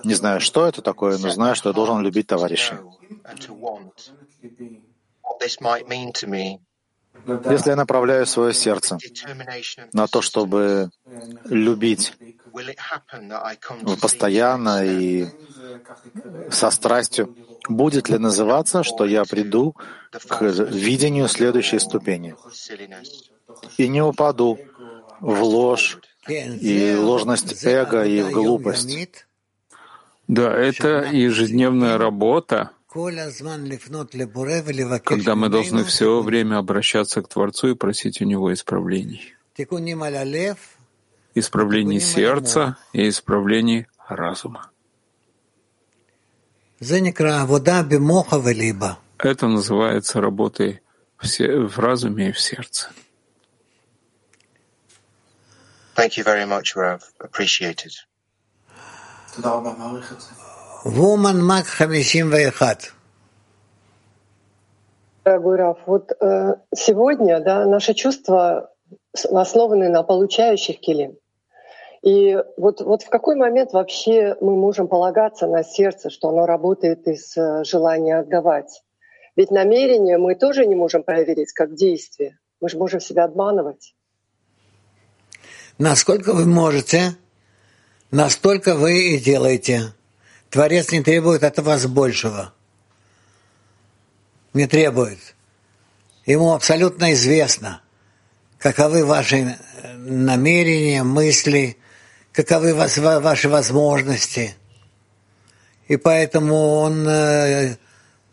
[0.03, 2.79] Не знаю, что это такое, но знаю, что я должен любить товарища.
[7.25, 8.97] Если я направляю свое сердце
[9.93, 10.89] на то, чтобы
[11.45, 12.13] любить
[14.01, 15.27] постоянно и
[16.49, 17.35] со страстью,
[17.69, 19.75] будет ли называться, что я приду
[20.27, 22.35] к видению следующей ступени?
[23.77, 24.59] и не упаду
[25.19, 29.25] в ложь и ложность эго и в глупость?
[30.27, 32.71] Да, это ежедневная работа,
[35.05, 39.33] когда мы должны все время обращаться к Творцу и просить у Него исправлений.
[41.33, 44.69] Исправлений сердца и исправлений разума.
[49.19, 50.81] Это называется работой
[51.21, 52.89] в разуме и в сердце.
[55.95, 57.01] Thank you very much, Rav.
[57.19, 57.91] Appreciated.
[60.83, 62.93] Woman Mag 51.
[65.23, 68.71] Дорогой Раф, вот э, сегодня да, наши чувства
[69.13, 71.17] основаны на получающих килим.
[72.01, 77.07] И вот, вот в какой момент вообще мы можем полагаться на сердце, что оно работает
[77.07, 78.81] из э, желания отдавать?
[79.35, 82.39] Ведь намерение мы тоже не можем проверить как действие.
[82.59, 83.93] Мы же можем себя обманывать.
[85.77, 87.11] Насколько вы можете,
[88.09, 89.93] настолько вы и делаете.
[90.51, 92.53] Творец не требует от вас большего.
[94.53, 95.19] Не требует.
[96.25, 97.81] Ему абсолютно известно,
[98.57, 99.57] каковы ваши
[99.95, 101.77] намерения, мысли,
[102.33, 104.55] каковы вас, ваши возможности.
[105.87, 107.77] И поэтому он э,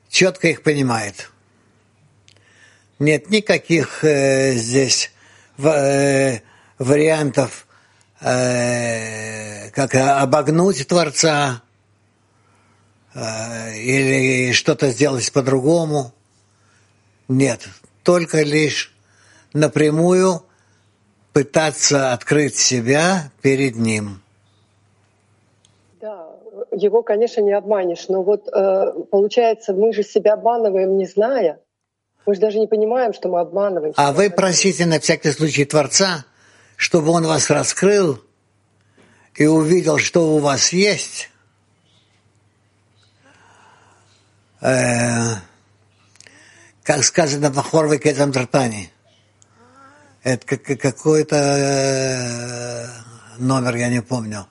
[0.08, 1.30] четко их понимает.
[2.98, 5.12] Нет никаких э, здесь
[5.58, 6.40] э,
[6.78, 7.68] вариантов,
[8.20, 11.67] э, как обогнуть Творца э,
[13.14, 16.12] или что-то сделать по-другому.
[17.28, 17.68] Нет,
[18.02, 18.94] только лишь
[19.52, 20.42] напрямую
[21.32, 24.22] пытаться открыть себя перед Ним.
[26.00, 26.28] Да,
[26.72, 31.60] его, конечно, не обманешь, но вот э, получается, мы же себя обманываем, не зная.
[32.26, 33.94] Мы же даже не понимаем, что мы обманываем.
[33.96, 36.24] А вы просите на всякий случай Творца,
[36.76, 38.20] чтобы Он вас раскрыл
[39.34, 41.30] и увидел, что у вас есть.
[43.24, 43.28] Э,
[44.60, 45.42] как
[47.04, 48.90] сказано в Ахорве Кетам Тартани–
[50.22, 52.86] это какой-то э,
[53.38, 54.46] номер, я не помню.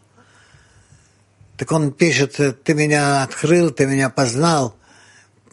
[1.58, 4.76] Так он пишет, ты меня открыл, ты меня познал,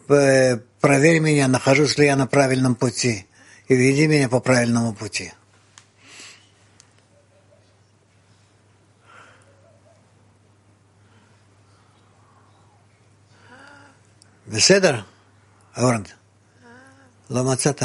[0.07, 3.25] проверь меня, нахожусь ли я на правильном пути,
[3.67, 5.33] и веди меня по правильному пути.
[14.54, 15.00] בסדר,
[15.78, 16.08] אורנד?
[17.30, 17.82] לא מצאת?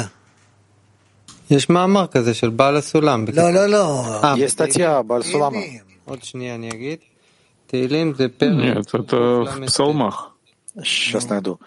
[1.50, 3.24] יש מאמר כזה של בעל הסולם.
[3.34, 4.04] לא, לא, לא.
[4.36, 5.58] Есть статья Баль Сулама.
[6.04, 6.98] עוד שנייה אני אגיד.
[7.66, 8.50] תהילים זה פרק...
[8.50, 10.30] Нет, это в псалмах.
[10.82, 11.58] Сейчас найду.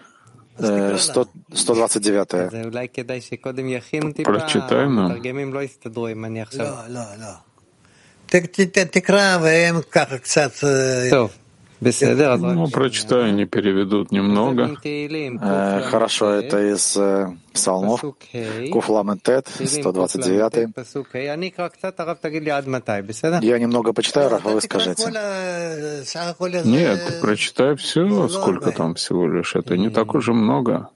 [0.60, 2.48] 129.
[2.64, 4.98] אולי כדאי שקודם יכינו טיפה, Прочитаем нам.
[4.98, 6.66] המתרגמים לא יסתדרו אם אני עכשיו...
[6.88, 8.40] לא, לא, לא.
[8.90, 10.52] תקרא והם ככה קצת...
[11.10, 11.30] טוב.
[12.53, 14.75] Ну, прочитаю, они переведут немного.
[15.41, 18.01] Э, хорошо, это из э, псалмов.
[18.71, 20.73] Куфлам Тет, 129.
[23.43, 25.03] Я немного почитаю, Рафа, вы скажете.
[26.65, 29.55] Нет, прочитай все, сколько там всего лишь.
[29.55, 30.89] Это не так уже много.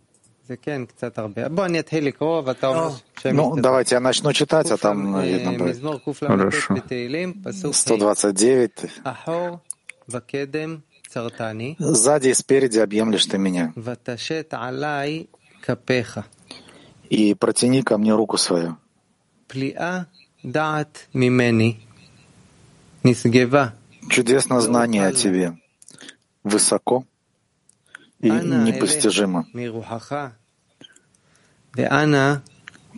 [3.26, 5.76] Ну, давайте я начну читать, а там видно будет.
[6.28, 6.74] Хорошо.
[7.74, 8.72] 129.
[11.80, 13.74] Сзади и спереди объемлешь ты меня.
[17.10, 18.78] И протяни ко мне руку свою.
[24.10, 25.58] Чудесно знание о тебе.
[26.44, 27.06] Высоко
[28.20, 29.46] и непостижимо.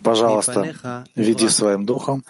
[0.02, 2.24] Пожалуйста, веди своим духом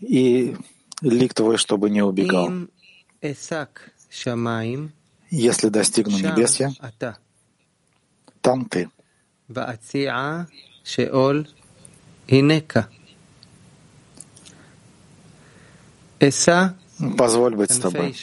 [0.00, 0.56] и
[1.02, 2.50] лик твой, чтобы не убегал.
[5.30, 6.70] Если достигну небес я,
[8.42, 8.90] там ты.
[17.16, 18.14] Позволь быть с тобой.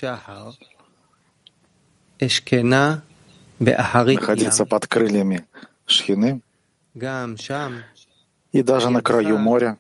[3.60, 5.48] Находиться под крыльями
[5.88, 6.42] Шхины.
[8.52, 9.78] И даже на краю моря.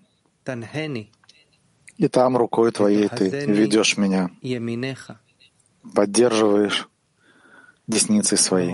[1.97, 4.31] И там рукой твоей ты ведешь меня,
[5.93, 6.87] поддерживаешь
[7.87, 8.71] десницей своей.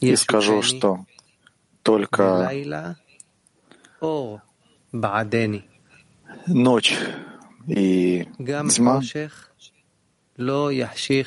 [0.00, 1.04] И скажу, что
[1.82, 2.50] только
[6.46, 6.98] ночь
[7.66, 8.26] и
[8.70, 9.00] тьма,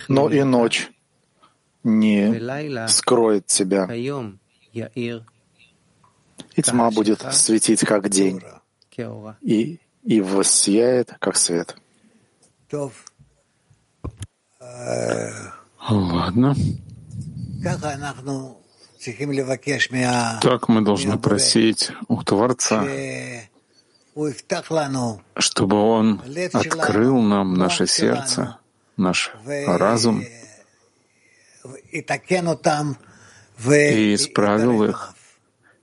[0.07, 0.91] но и ночь
[1.83, 3.87] не скроет тебя,
[6.55, 8.41] и тьма будет светить, как день,
[9.41, 11.75] и, и воссияет, как свет.
[15.89, 16.55] Ладно.
[20.41, 22.85] Так мы должны просить у Творца,
[25.35, 26.21] чтобы Он
[26.53, 28.57] открыл нам наше сердце,
[28.97, 30.23] наш разум
[31.93, 32.01] и
[34.15, 35.13] исправил их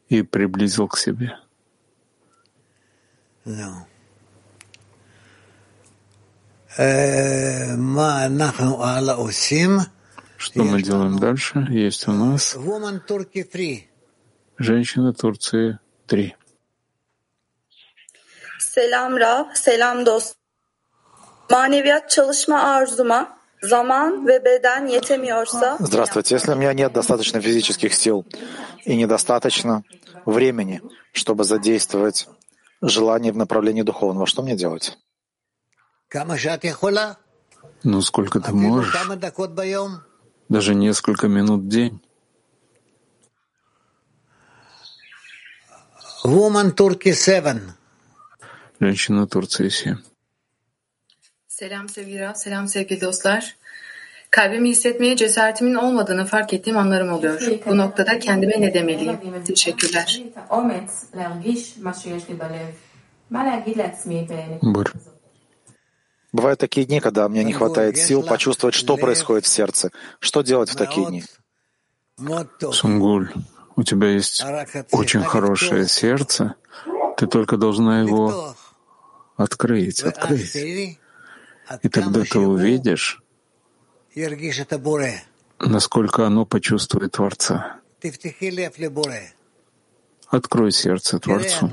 [0.09, 1.39] и приблизил к себе.
[3.45, 3.51] Э,
[10.37, 11.67] Что мы делаем дальше?
[11.71, 12.57] Есть у нас
[14.59, 16.37] женщина Турции 3.
[18.61, 20.35] Selam Rav, selam dost.
[21.51, 25.77] Maneviyat çalışma arzuma zaman ve beden yetemiyorsa...
[25.81, 26.35] Здравствуйте.
[26.35, 28.25] Если у меня нет достаточно физических сил
[28.85, 29.83] и недостаточно
[30.27, 30.81] времени,
[31.13, 32.29] чтобы задействовать
[32.83, 34.99] желание в направлении духовного, что мне делать?
[37.85, 38.93] Ну, сколько ты можешь?
[40.49, 42.01] Даже несколько минут в день.
[46.25, 47.61] Woman Turkey 7.
[48.81, 49.97] Женщина Турции 7.
[51.49, 53.57] Selam sevgili Rab, selam sevgili dostlar.
[54.31, 57.41] Kalbimi hissetmeye cesaretimin olmadığını fark ettiğim anlarım oluyor.
[57.67, 59.45] Bu noktada kendime ne demeliyim?
[59.45, 60.23] Teşekkürler.
[64.63, 64.87] Бур.
[66.33, 69.91] Бывают такие дни, когда мне не хватает сил почувствовать, что происходит в сердце.
[70.21, 71.25] Что делать в такие дни?
[72.73, 73.33] Сунгуль,
[73.77, 74.45] у тебя есть
[74.93, 76.55] очень хорошее сердце,
[77.17, 78.55] ты только должна его
[79.37, 80.55] открыть, открыть.
[81.83, 83.23] И тогда ты увидишь,
[85.59, 87.77] насколько оно почувствует Творца.
[90.29, 91.73] Открой сердце Творцу.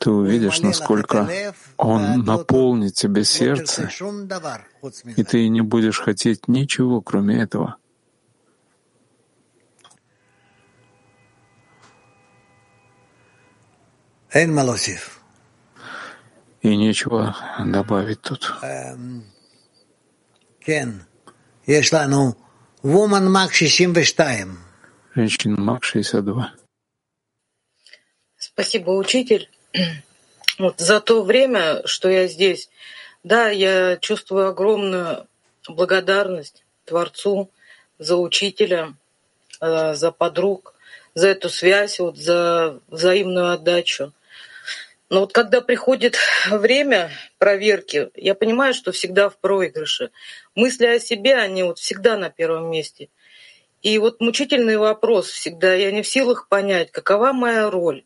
[0.00, 1.28] Ты увидишь, насколько
[1.76, 3.90] Он наполнит тебе сердце,
[5.16, 7.76] и ты не будешь хотеть ничего, кроме этого.
[16.62, 18.54] И нечего добавить тут.
[25.14, 26.54] Женщина Мак 62.
[28.38, 29.50] Спасибо, учитель.
[30.58, 32.68] Вот за то время, что я здесь,
[33.22, 35.26] да, я чувствую огромную
[35.68, 37.50] благодарность Творцу
[37.98, 38.94] за учителя,
[39.60, 40.74] э, за подруг,
[41.14, 44.12] за эту связь, вот, за взаимную отдачу.
[45.08, 46.16] Но вот когда приходит
[46.50, 50.10] время проверки, я понимаю, что всегда в проигрыше.
[50.54, 53.08] Мысли о себе, они вот всегда на первом месте.
[53.82, 58.04] И вот мучительный вопрос всегда, я не в силах понять, какова моя роль.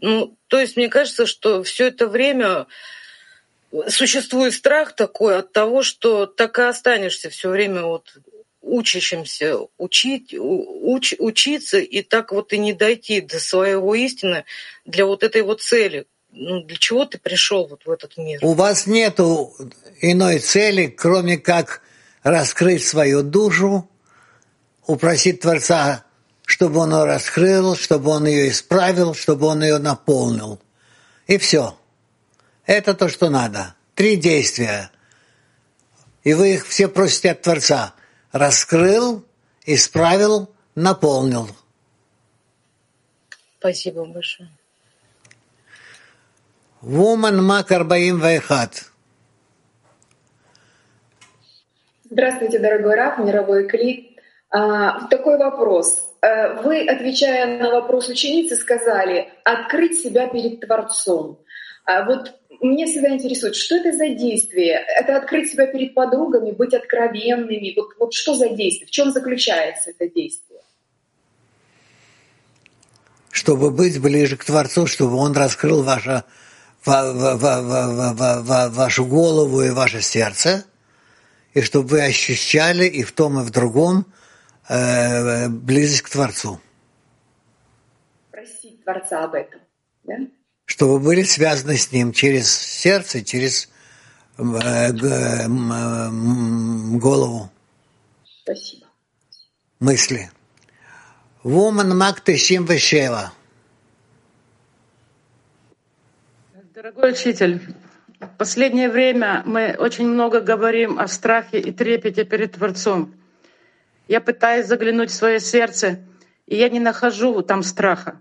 [0.00, 2.66] Ну, то есть мне кажется, что все это время
[3.88, 8.16] существует страх такой от того, что так и останешься все время вот
[8.60, 14.44] учащимся учить, уч, учиться и так вот и не дойти до своего истины
[14.86, 18.40] для вот этой вот цели, ну, для чего ты пришел вот в этот мир?
[18.42, 19.20] У вас нет
[20.00, 21.82] иной цели, кроме как
[22.22, 23.88] раскрыть свою душу,
[24.86, 26.04] упросить Творца,
[26.44, 30.60] чтобы он ее раскрыл, чтобы он ее исправил, чтобы он ее наполнил.
[31.26, 31.76] И все.
[32.66, 33.74] Это то, что надо.
[33.94, 34.90] Три действия.
[36.22, 37.94] И вы их все просите от Творца.
[38.32, 39.24] Раскрыл,
[39.64, 41.48] исправил, наполнил.
[43.58, 44.50] Спасибо большое.
[46.82, 48.20] Woman Мак 41.
[52.10, 54.20] Здравствуйте, дорогой Раф, мировой клик.
[54.50, 56.03] А, такой вопрос.
[56.24, 61.38] Э, вы, отвечая на вопрос ученицы, сказали «открыть себя перед Творцом».
[61.84, 64.84] А вот меня всегда интересует, что это за действие?
[64.98, 67.74] Это открыть себя перед подругами, быть откровенными?
[67.76, 68.86] Вот, вот что за действие?
[68.86, 70.60] В чем заключается это действие?
[73.30, 76.24] Чтобы быть ближе к Творцу, чтобы Он раскрыл ваше,
[76.84, 80.64] ва, ва, ва, ва, ва, ва, вашу голову и ваше сердце,
[81.52, 84.06] и чтобы вы ощущали и в том, и в другом
[84.68, 86.60] э, близость к Творцу.
[88.30, 89.60] Просить Творца об этом,
[90.04, 90.16] да?
[90.64, 93.68] чтобы были связаны с ним через сердце, через
[94.38, 94.92] э,
[96.98, 97.50] голову.
[98.42, 98.86] Спасибо.
[99.80, 100.30] Мысли.
[101.44, 103.32] Woman Мак Вешева.
[106.74, 107.60] Дорогой учитель,
[108.20, 113.14] в последнее время мы очень много говорим о страхе и трепете перед Творцом.
[114.08, 116.00] Я пытаюсь заглянуть в свое сердце,
[116.46, 118.20] и я не нахожу там страха.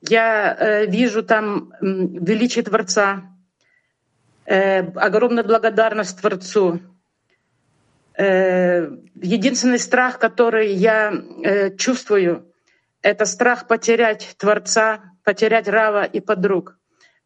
[0.00, 3.22] Я э, вижу там величие Творца,
[4.44, 6.80] э, огромную благодарность Творцу.
[8.16, 12.52] Э, единственный страх, который я э, чувствую,
[13.02, 16.76] это страх потерять Творца, потерять Рава и подруг.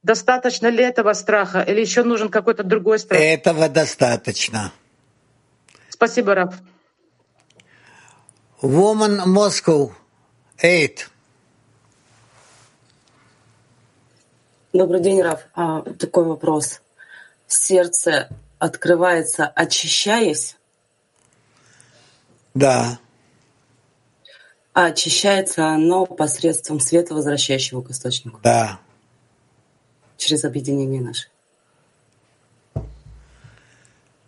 [0.03, 3.20] Достаточно ли этого страха или еще нужен какой-то другой страх?
[3.20, 4.72] Этого достаточно.
[5.89, 6.55] Спасибо, Рав.
[8.62, 9.92] Woman Moscow,
[10.62, 11.08] eight.
[14.72, 15.48] Добрый день, Раф.
[15.54, 16.80] А, такой вопрос.
[17.48, 18.28] Сердце
[18.60, 20.56] открывается, очищаясь?
[22.54, 23.00] Да.
[24.72, 28.38] А очищается оно посредством света, возвращающего к источнику?
[28.44, 28.78] Да.
[30.16, 31.28] Через объединение наше.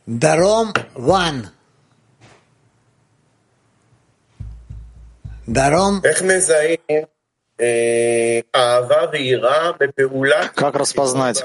[0.07, 1.54] Даром one.
[10.55, 11.45] Как распознать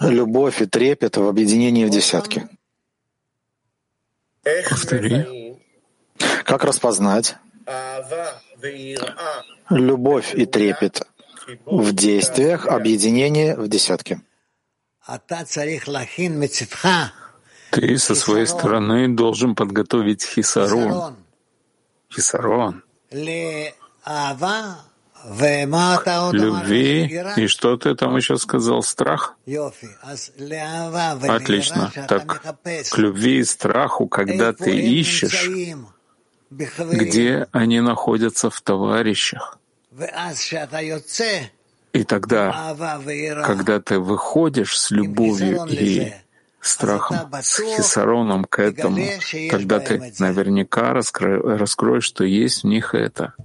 [0.00, 2.48] любовь и трепет в объединении в десятке?
[4.68, 5.56] Повтори.
[6.44, 7.36] Как распознать
[9.70, 11.06] любовь и трепет
[11.64, 14.20] в действиях объединения в десятке?
[17.70, 21.16] Ты со своей стороны должен подготовить хисарон.
[22.12, 22.82] Хисарон
[26.32, 27.22] любви.
[27.36, 28.82] И что ты там еще сказал?
[28.82, 29.36] Страх?
[31.28, 31.92] Отлично.
[32.08, 32.56] Так,
[32.90, 35.48] к любви и страху, когда ты ищешь,
[36.50, 39.58] где они находятся в товарищах.
[41.92, 42.74] И тогда,
[43.44, 46.14] когда ты выходишь с любовью и
[46.62, 49.04] страхом, с хисароном к этому,
[49.50, 53.34] тогда ты наверняка раскроешь, что есть в них это—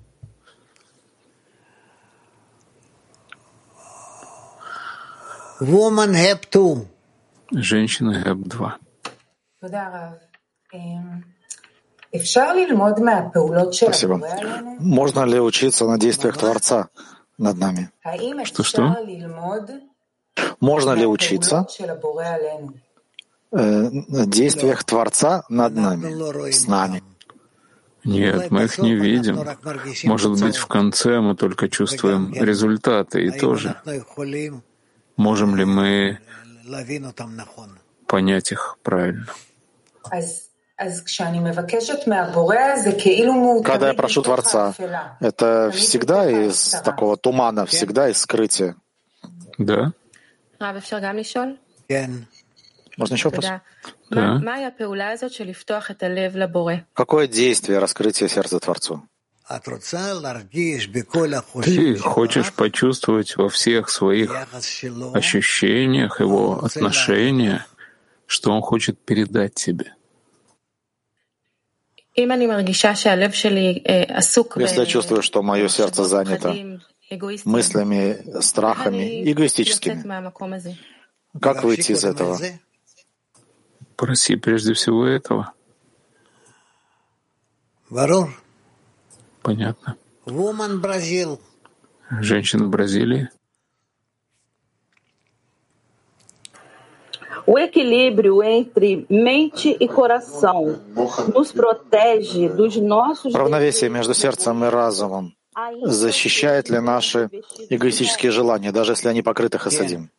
[5.59, 6.85] Woman HEP 2.
[7.51, 8.77] Женщина HEP 2.
[13.73, 14.21] Спасибо.
[14.79, 16.89] Можно ли учиться на действиях Творца
[17.39, 17.89] над нами?
[18.43, 18.95] Что-что?
[20.59, 21.97] Можно ли учиться э,
[23.51, 27.03] действиях Творца над нами, с нами?
[28.03, 29.43] Нет, мы их не видим.
[30.05, 33.75] Может быть, в конце мы только чувствуем результаты и тоже.
[35.17, 36.19] Можем ли мы
[38.07, 39.27] понять их правильно?
[43.63, 44.73] Когда я прошу Творца,
[45.19, 48.75] это всегда из такого тумана, всегда из скрытия.
[49.57, 49.91] Да.
[52.97, 53.45] Можно еще вопрос?
[54.09, 54.39] Да.
[56.93, 59.03] Какое действие раскрытия сердца Творцу?
[61.63, 64.35] Ты хочешь почувствовать во всех своих
[65.13, 67.65] ощущениях его отношения,
[68.25, 69.93] что он хочет передать тебе.
[72.15, 76.53] Если я чувствую, что мое сердце занято
[77.45, 80.03] мыслями, страхами, эгоистическими,
[81.39, 82.37] как выйти из этого?
[83.97, 85.53] Проси прежде всего этого.
[89.41, 89.97] Понятно.
[90.25, 91.39] Woman Brazil.
[92.21, 93.29] Женщина в Бразилии.
[97.45, 100.81] O equilíbrio entre mente e coração
[101.33, 105.33] nos protege dos nossos Равновесие между сердцем и разумом
[105.83, 107.29] защищает ли наши
[107.69, 110.11] эгоистические желания, даже если они покрыты хасадим?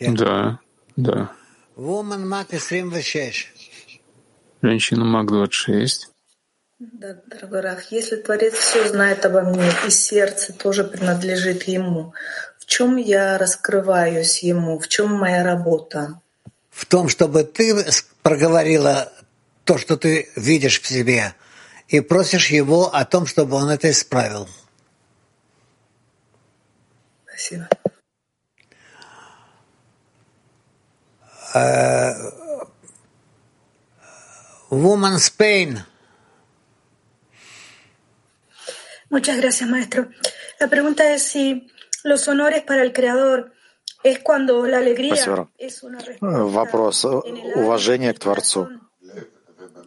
[0.00, 0.58] Да,
[0.96, 1.30] да.
[4.60, 5.88] Женщина МАК-26.
[6.78, 12.12] Да, дорогой Раф, если Творец все знает обо мне, и сердце тоже принадлежит Ему,
[12.58, 16.20] в чем я раскрываюсь Ему, в чем моя работа?
[16.70, 17.74] В том, чтобы ты
[18.22, 19.12] проговорила
[19.64, 21.34] то, что ты видишь в себе,
[21.88, 24.48] и просишь его о том, чтобы он это исправил.
[27.26, 27.68] Спасибо.
[34.70, 35.84] Woman's Pain.
[39.10, 40.08] Muchas gracias, maestro.
[40.58, 41.70] La pregunta es si
[42.02, 43.52] los honores para el Creador
[44.02, 45.14] es cuando la alegría
[45.58, 46.44] es una respuesta.
[46.44, 47.04] Вопрос
[47.54, 48.68] уважения к Творцу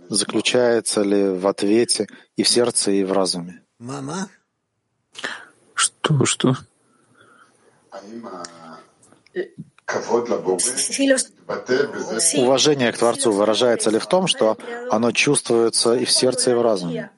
[0.10, 3.64] заключается ли в ответе и в сердце, и в разуме?
[3.80, 4.30] Мама?
[5.74, 6.56] Что, что?
[12.38, 14.58] Уважение к Творцу выражается ли в том, что
[14.90, 17.12] оно чувствуется и в сердце, и в разуме?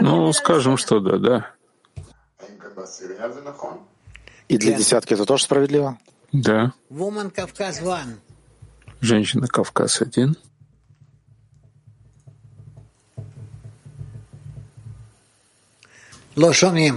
[0.00, 1.50] Ну, скажем, что да, да.
[4.48, 5.98] И для десятки это тоже справедливо?
[6.32, 6.72] Да.
[9.00, 10.36] Женщина Кавказ один.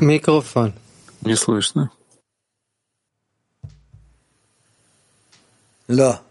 [0.02, 0.74] Микрофон.
[1.22, 1.92] Не слышно.
[5.88, 6.22] Ло.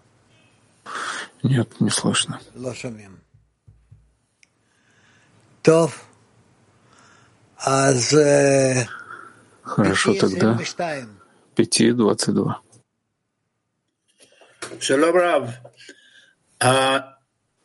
[1.43, 2.41] Нет, не слышно.
[5.63, 6.05] Тов.
[7.57, 8.15] Аз...
[9.63, 10.59] Хорошо, тогда
[11.55, 12.61] пяти двадцать два.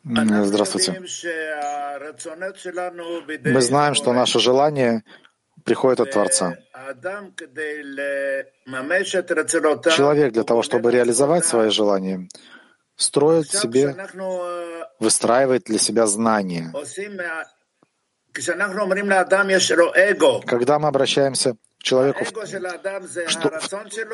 [0.04, 1.00] Здравствуйте.
[3.44, 5.02] Мы знаем, что наше желание
[5.66, 6.56] приходит от Творца.
[9.96, 12.28] Человек для того, чтобы реализовать свои желания,
[12.96, 13.94] строит себе,
[15.00, 16.72] выстраивает для себя знания.
[20.46, 23.60] Когда мы обращаемся к человеку, что,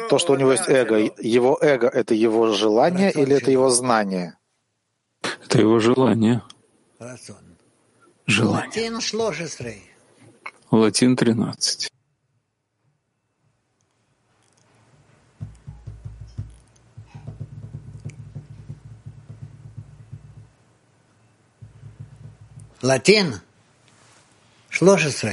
[0.09, 4.39] то, что у него есть эго, его эго— это его желание или это его знание?
[5.45, 6.43] Это его желание.
[8.27, 9.92] Желание.
[10.72, 11.90] Латин 13.
[22.84, 23.32] Латин
[24.70, 25.32] 13.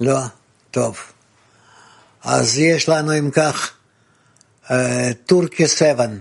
[0.00, 0.18] לא,
[0.70, 0.98] טוב.
[2.22, 3.78] אז יש לנו אם כך
[5.26, 6.20] טורקיה 7.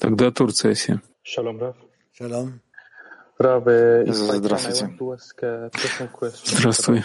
[0.00, 0.98] Тогда Турция 7.
[1.24, 1.76] Шалом, Рав.
[2.12, 2.63] Шалом.
[3.37, 4.97] Здравствуйте.
[6.43, 7.03] Здравствуй.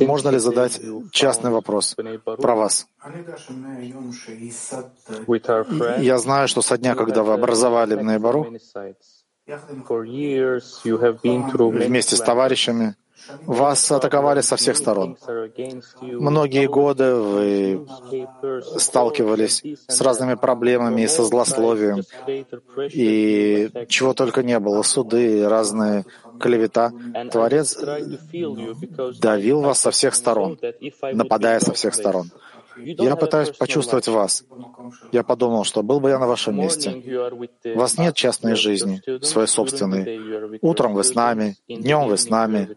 [0.00, 0.80] Можно ли задать
[1.10, 2.86] частный вопрос про вас?
[5.98, 8.46] Я знаю, что со дня, когда вы образовали Бнейбару,
[11.70, 12.94] вместе с товарищами,
[13.46, 15.16] вас атаковали со всех сторон.
[16.00, 17.86] Многие годы вы
[18.78, 22.02] сталкивались с разными проблемами и со злословием,
[22.92, 26.04] и чего только не было, суды, разные
[26.40, 26.92] клевета.
[27.30, 27.76] Творец
[29.20, 30.58] давил вас со всех сторон,
[31.02, 32.30] нападая со всех сторон.
[32.76, 34.44] Я пытаюсь почувствовать вас.
[35.12, 36.90] Я подумал, что был бы я на вашем месте.
[37.74, 40.58] У вас нет частной жизни, своей собственной.
[40.60, 42.76] Утром вы с нами, днем вы с нами.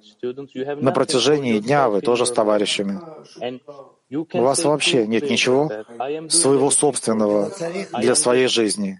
[0.81, 2.99] На протяжении дня вы тоже с товарищами.
[4.11, 5.69] У вас вообще нет ничего
[6.29, 7.51] своего собственного
[7.99, 8.99] для своей жизни.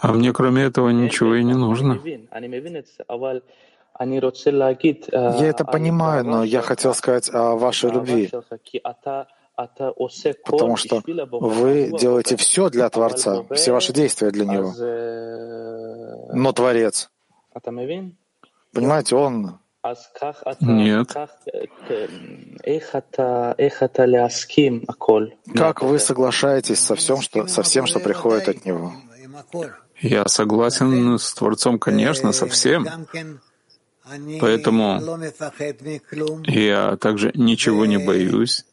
[0.00, 2.00] А мне кроме этого ничего и не нужно.
[5.12, 8.30] Я это понимаю, но я хотел сказать о вашей любви,
[10.44, 14.72] потому что вы делаете все для Творца, все ваши действия для Него.
[16.32, 17.10] Но Творец,
[18.72, 19.58] понимаете, Он
[20.60, 21.14] нет.
[25.54, 28.92] Как вы соглашаетесь со всем, что, со всем, что приходит от Него?
[30.00, 32.86] Я согласен с Творцом, конечно, со всем.
[34.40, 35.00] Поэтому
[36.46, 38.64] я также ничего не боюсь.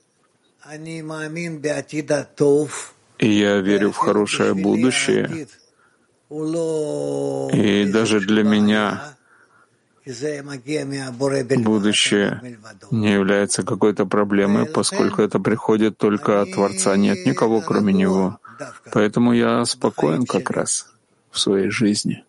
[3.20, 5.48] И я верю в хорошее будущее.
[7.54, 9.16] И даже для меня
[11.58, 12.58] будущее
[12.92, 18.40] не является какой-то проблемой, поскольку это приходит только от Творца, нет никого кроме Него.
[18.92, 20.88] Поэтому я спокоен как раз
[21.32, 22.24] в своей жизни.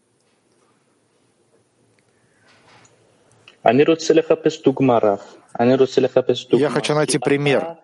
[6.52, 7.76] Я хочу найти пример.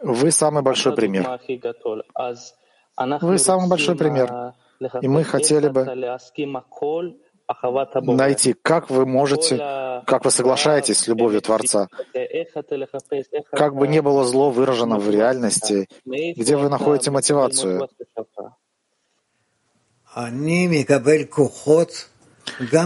[0.00, 1.40] Вы самый большой пример.
[3.20, 4.54] Вы самый большой пример.
[5.02, 5.84] И мы хотели бы
[8.02, 9.56] найти, как вы можете,
[10.06, 11.88] как вы соглашаетесь с любовью Творца,
[13.50, 17.88] как бы не было зло выражено в реальности, где вы находите мотивацию.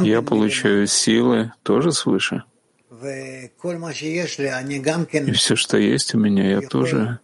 [0.03, 2.45] Я получаю силы тоже свыше.
[2.91, 3.51] И
[5.33, 7.19] все, что есть у меня, я тоже.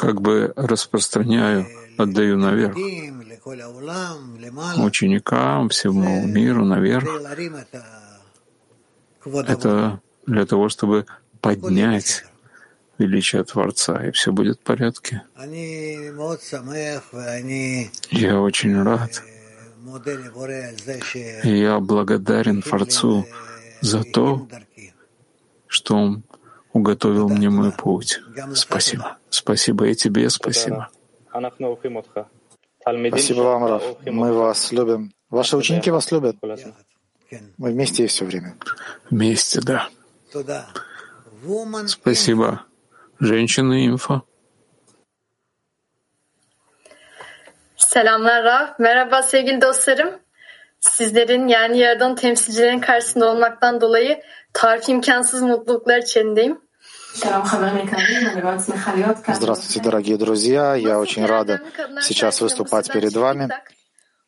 [0.00, 1.66] как бы распространяю,
[1.98, 2.74] отдаю наверх.
[4.78, 7.06] Ученикам, всему миру наверх.
[9.24, 11.04] Это для того, чтобы
[11.42, 12.24] поднять
[13.00, 15.22] величие Творца, и все будет в порядке.
[18.10, 19.22] Я очень рад.
[21.44, 23.26] И я благодарен Творцу
[23.80, 24.46] за то,
[25.66, 26.22] что Он
[26.72, 28.20] уготовил мне мой путь.
[28.54, 29.16] Спасибо.
[29.30, 30.88] Спасибо и тебе спасибо.
[32.82, 33.82] Спасибо вам, Раф.
[34.06, 35.12] Мы вас любим.
[35.30, 36.36] Ваши ученики вас любят.
[37.58, 38.56] Мы вместе и все время.
[39.10, 39.88] Вместе, да.
[41.86, 42.64] Спасибо.
[43.20, 44.22] Женщины инфо.
[47.76, 48.78] Selamlar Raf.
[48.78, 50.10] Merhaba sevgili dostlarım.
[50.80, 56.60] Sizlerin yani Yaradan temsilcilerin karşısında olmaktan dolayı tarif imkansız mutluluklar içindeyim.
[59.28, 60.74] Здравствуйте, дорогие друзья.
[60.76, 61.60] Я очень рада
[62.00, 63.48] сейчас выступать перед вами.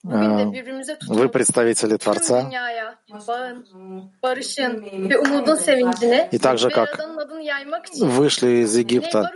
[0.04, 2.50] Вы представители Творца.
[6.32, 6.98] И так же, как
[8.00, 9.30] вышли из Египта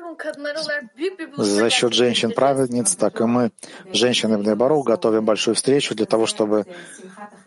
[1.36, 3.52] за счет женщин-праведниц, так и мы,
[3.92, 6.64] женщины в Небару, готовим большую встречу для того, чтобы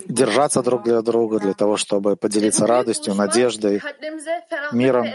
[0.05, 3.81] держаться друг для друга, для того, чтобы поделиться радостью, надеждой,
[4.71, 5.07] миром.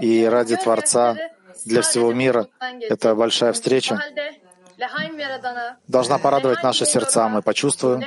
[0.00, 1.16] И ради Творца
[1.64, 2.48] для всего мира
[2.80, 4.00] это большая встреча
[5.88, 7.28] должна порадовать наши сердца.
[7.28, 8.02] Мы почувствуем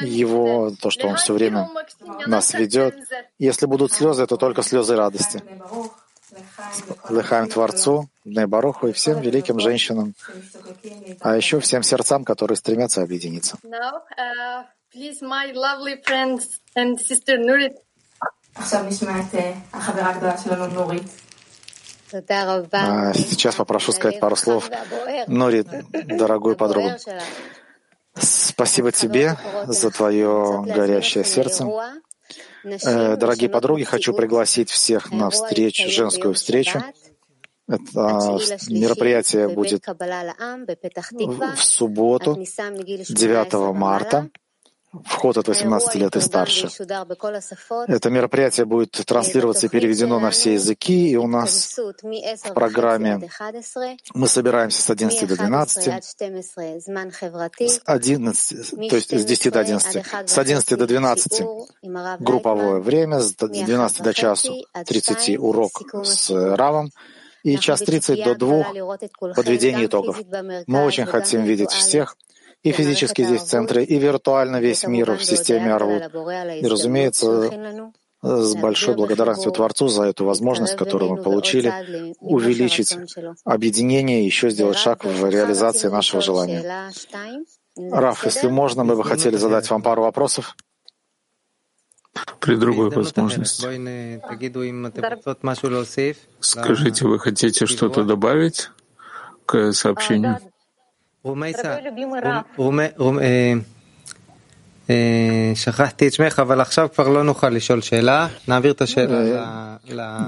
[0.00, 1.68] Его, то, что Он все время
[2.26, 2.96] нас ведет.
[3.38, 5.42] Если будут слезы, это только слезы радости.
[7.08, 10.14] Лыхаем Творцу, Баруху и всем великим женщинам,
[11.20, 13.58] а еще всем сердцам, которые стремятся объединиться.
[23.10, 24.70] А сейчас попрошу сказать пару слов.
[25.26, 26.98] Нори, дорогой подруга,
[28.14, 29.36] спасибо тебе
[29.66, 31.66] за твое горящее сердце.
[32.64, 36.82] Э, дорогие подруги, хочу пригласить всех на встречу, женскую встречу.
[37.66, 38.38] Это
[38.68, 44.28] мероприятие будет в субботу, 9 марта.
[45.04, 46.68] Вход от 18 лет и старше.
[47.86, 53.30] Это мероприятие будет транслироваться и переведено на все языки, и у нас в программе
[54.14, 60.38] мы собираемся с 11 до 12, с 11, то есть с 10 до 11, с
[60.38, 61.42] 11 до 12
[62.18, 66.90] групповое время, с 12 до часу 30 урок с Равом,
[67.42, 68.64] и час 30 до 2
[69.34, 70.20] подведение итогов.
[70.66, 72.16] Мы очень хотим видеть всех,
[72.62, 76.02] и физически здесь в центре, и виртуально весь мир в системе Арвуд.
[76.60, 77.92] И, разумеется,
[78.22, 82.96] с большой благодарностью Творцу за эту возможность, которую мы получили, увеличить
[83.44, 86.92] объединение и еще сделать шаг в реализации нашего желания.
[87.76, 90.54] Раф, если можно, мы бы хотели задать вам пару вопросов.
[92.40, 93.62] При другой возможности.
[96.40, 98.70] Скажите, вы хотите что-то добавить
[99.46, 100.40] к сообщению?
[101.22, 102.46] Дорогой любимый Раф,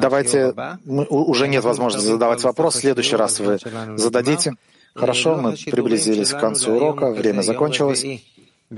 [0.00, 0.54] Давайте,
[0.86, 3.58] уже нет возможности задавать вопрос, в следующий раз вы
[3.96, 4.52] зададите.
[4.94, 8.04] Хорошо, мы приблизились к концу урока, время закончилось.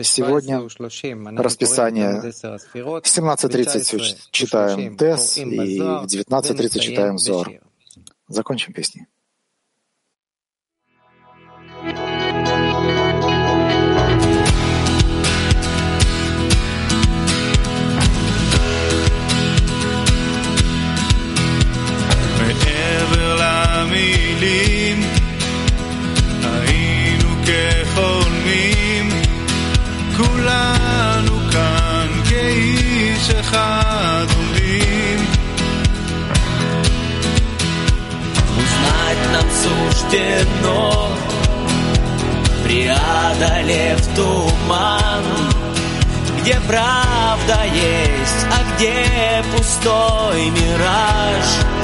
[0.03, 0.61] Сегодня
[1.37, 7.51] расписание 17.30 читаем Тес, и в 19.30 читаем ЗОР.
[8.29, 9.07] Закончим песни.
[40.15, 41.11] стеной,
[42.63, 45.25] преодолев туман,
[46.41, 51.84] где правда есть, а где пустой мираж.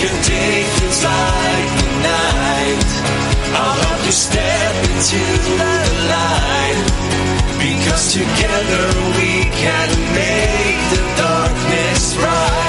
[0.00, 2.88] You take inside the night.
[3.52, 5.74] I'll help you step into the
[6.08, 6.78] light.
[7.58, 8.86] Because together
[9.18, 12.59] we can make the darkness right.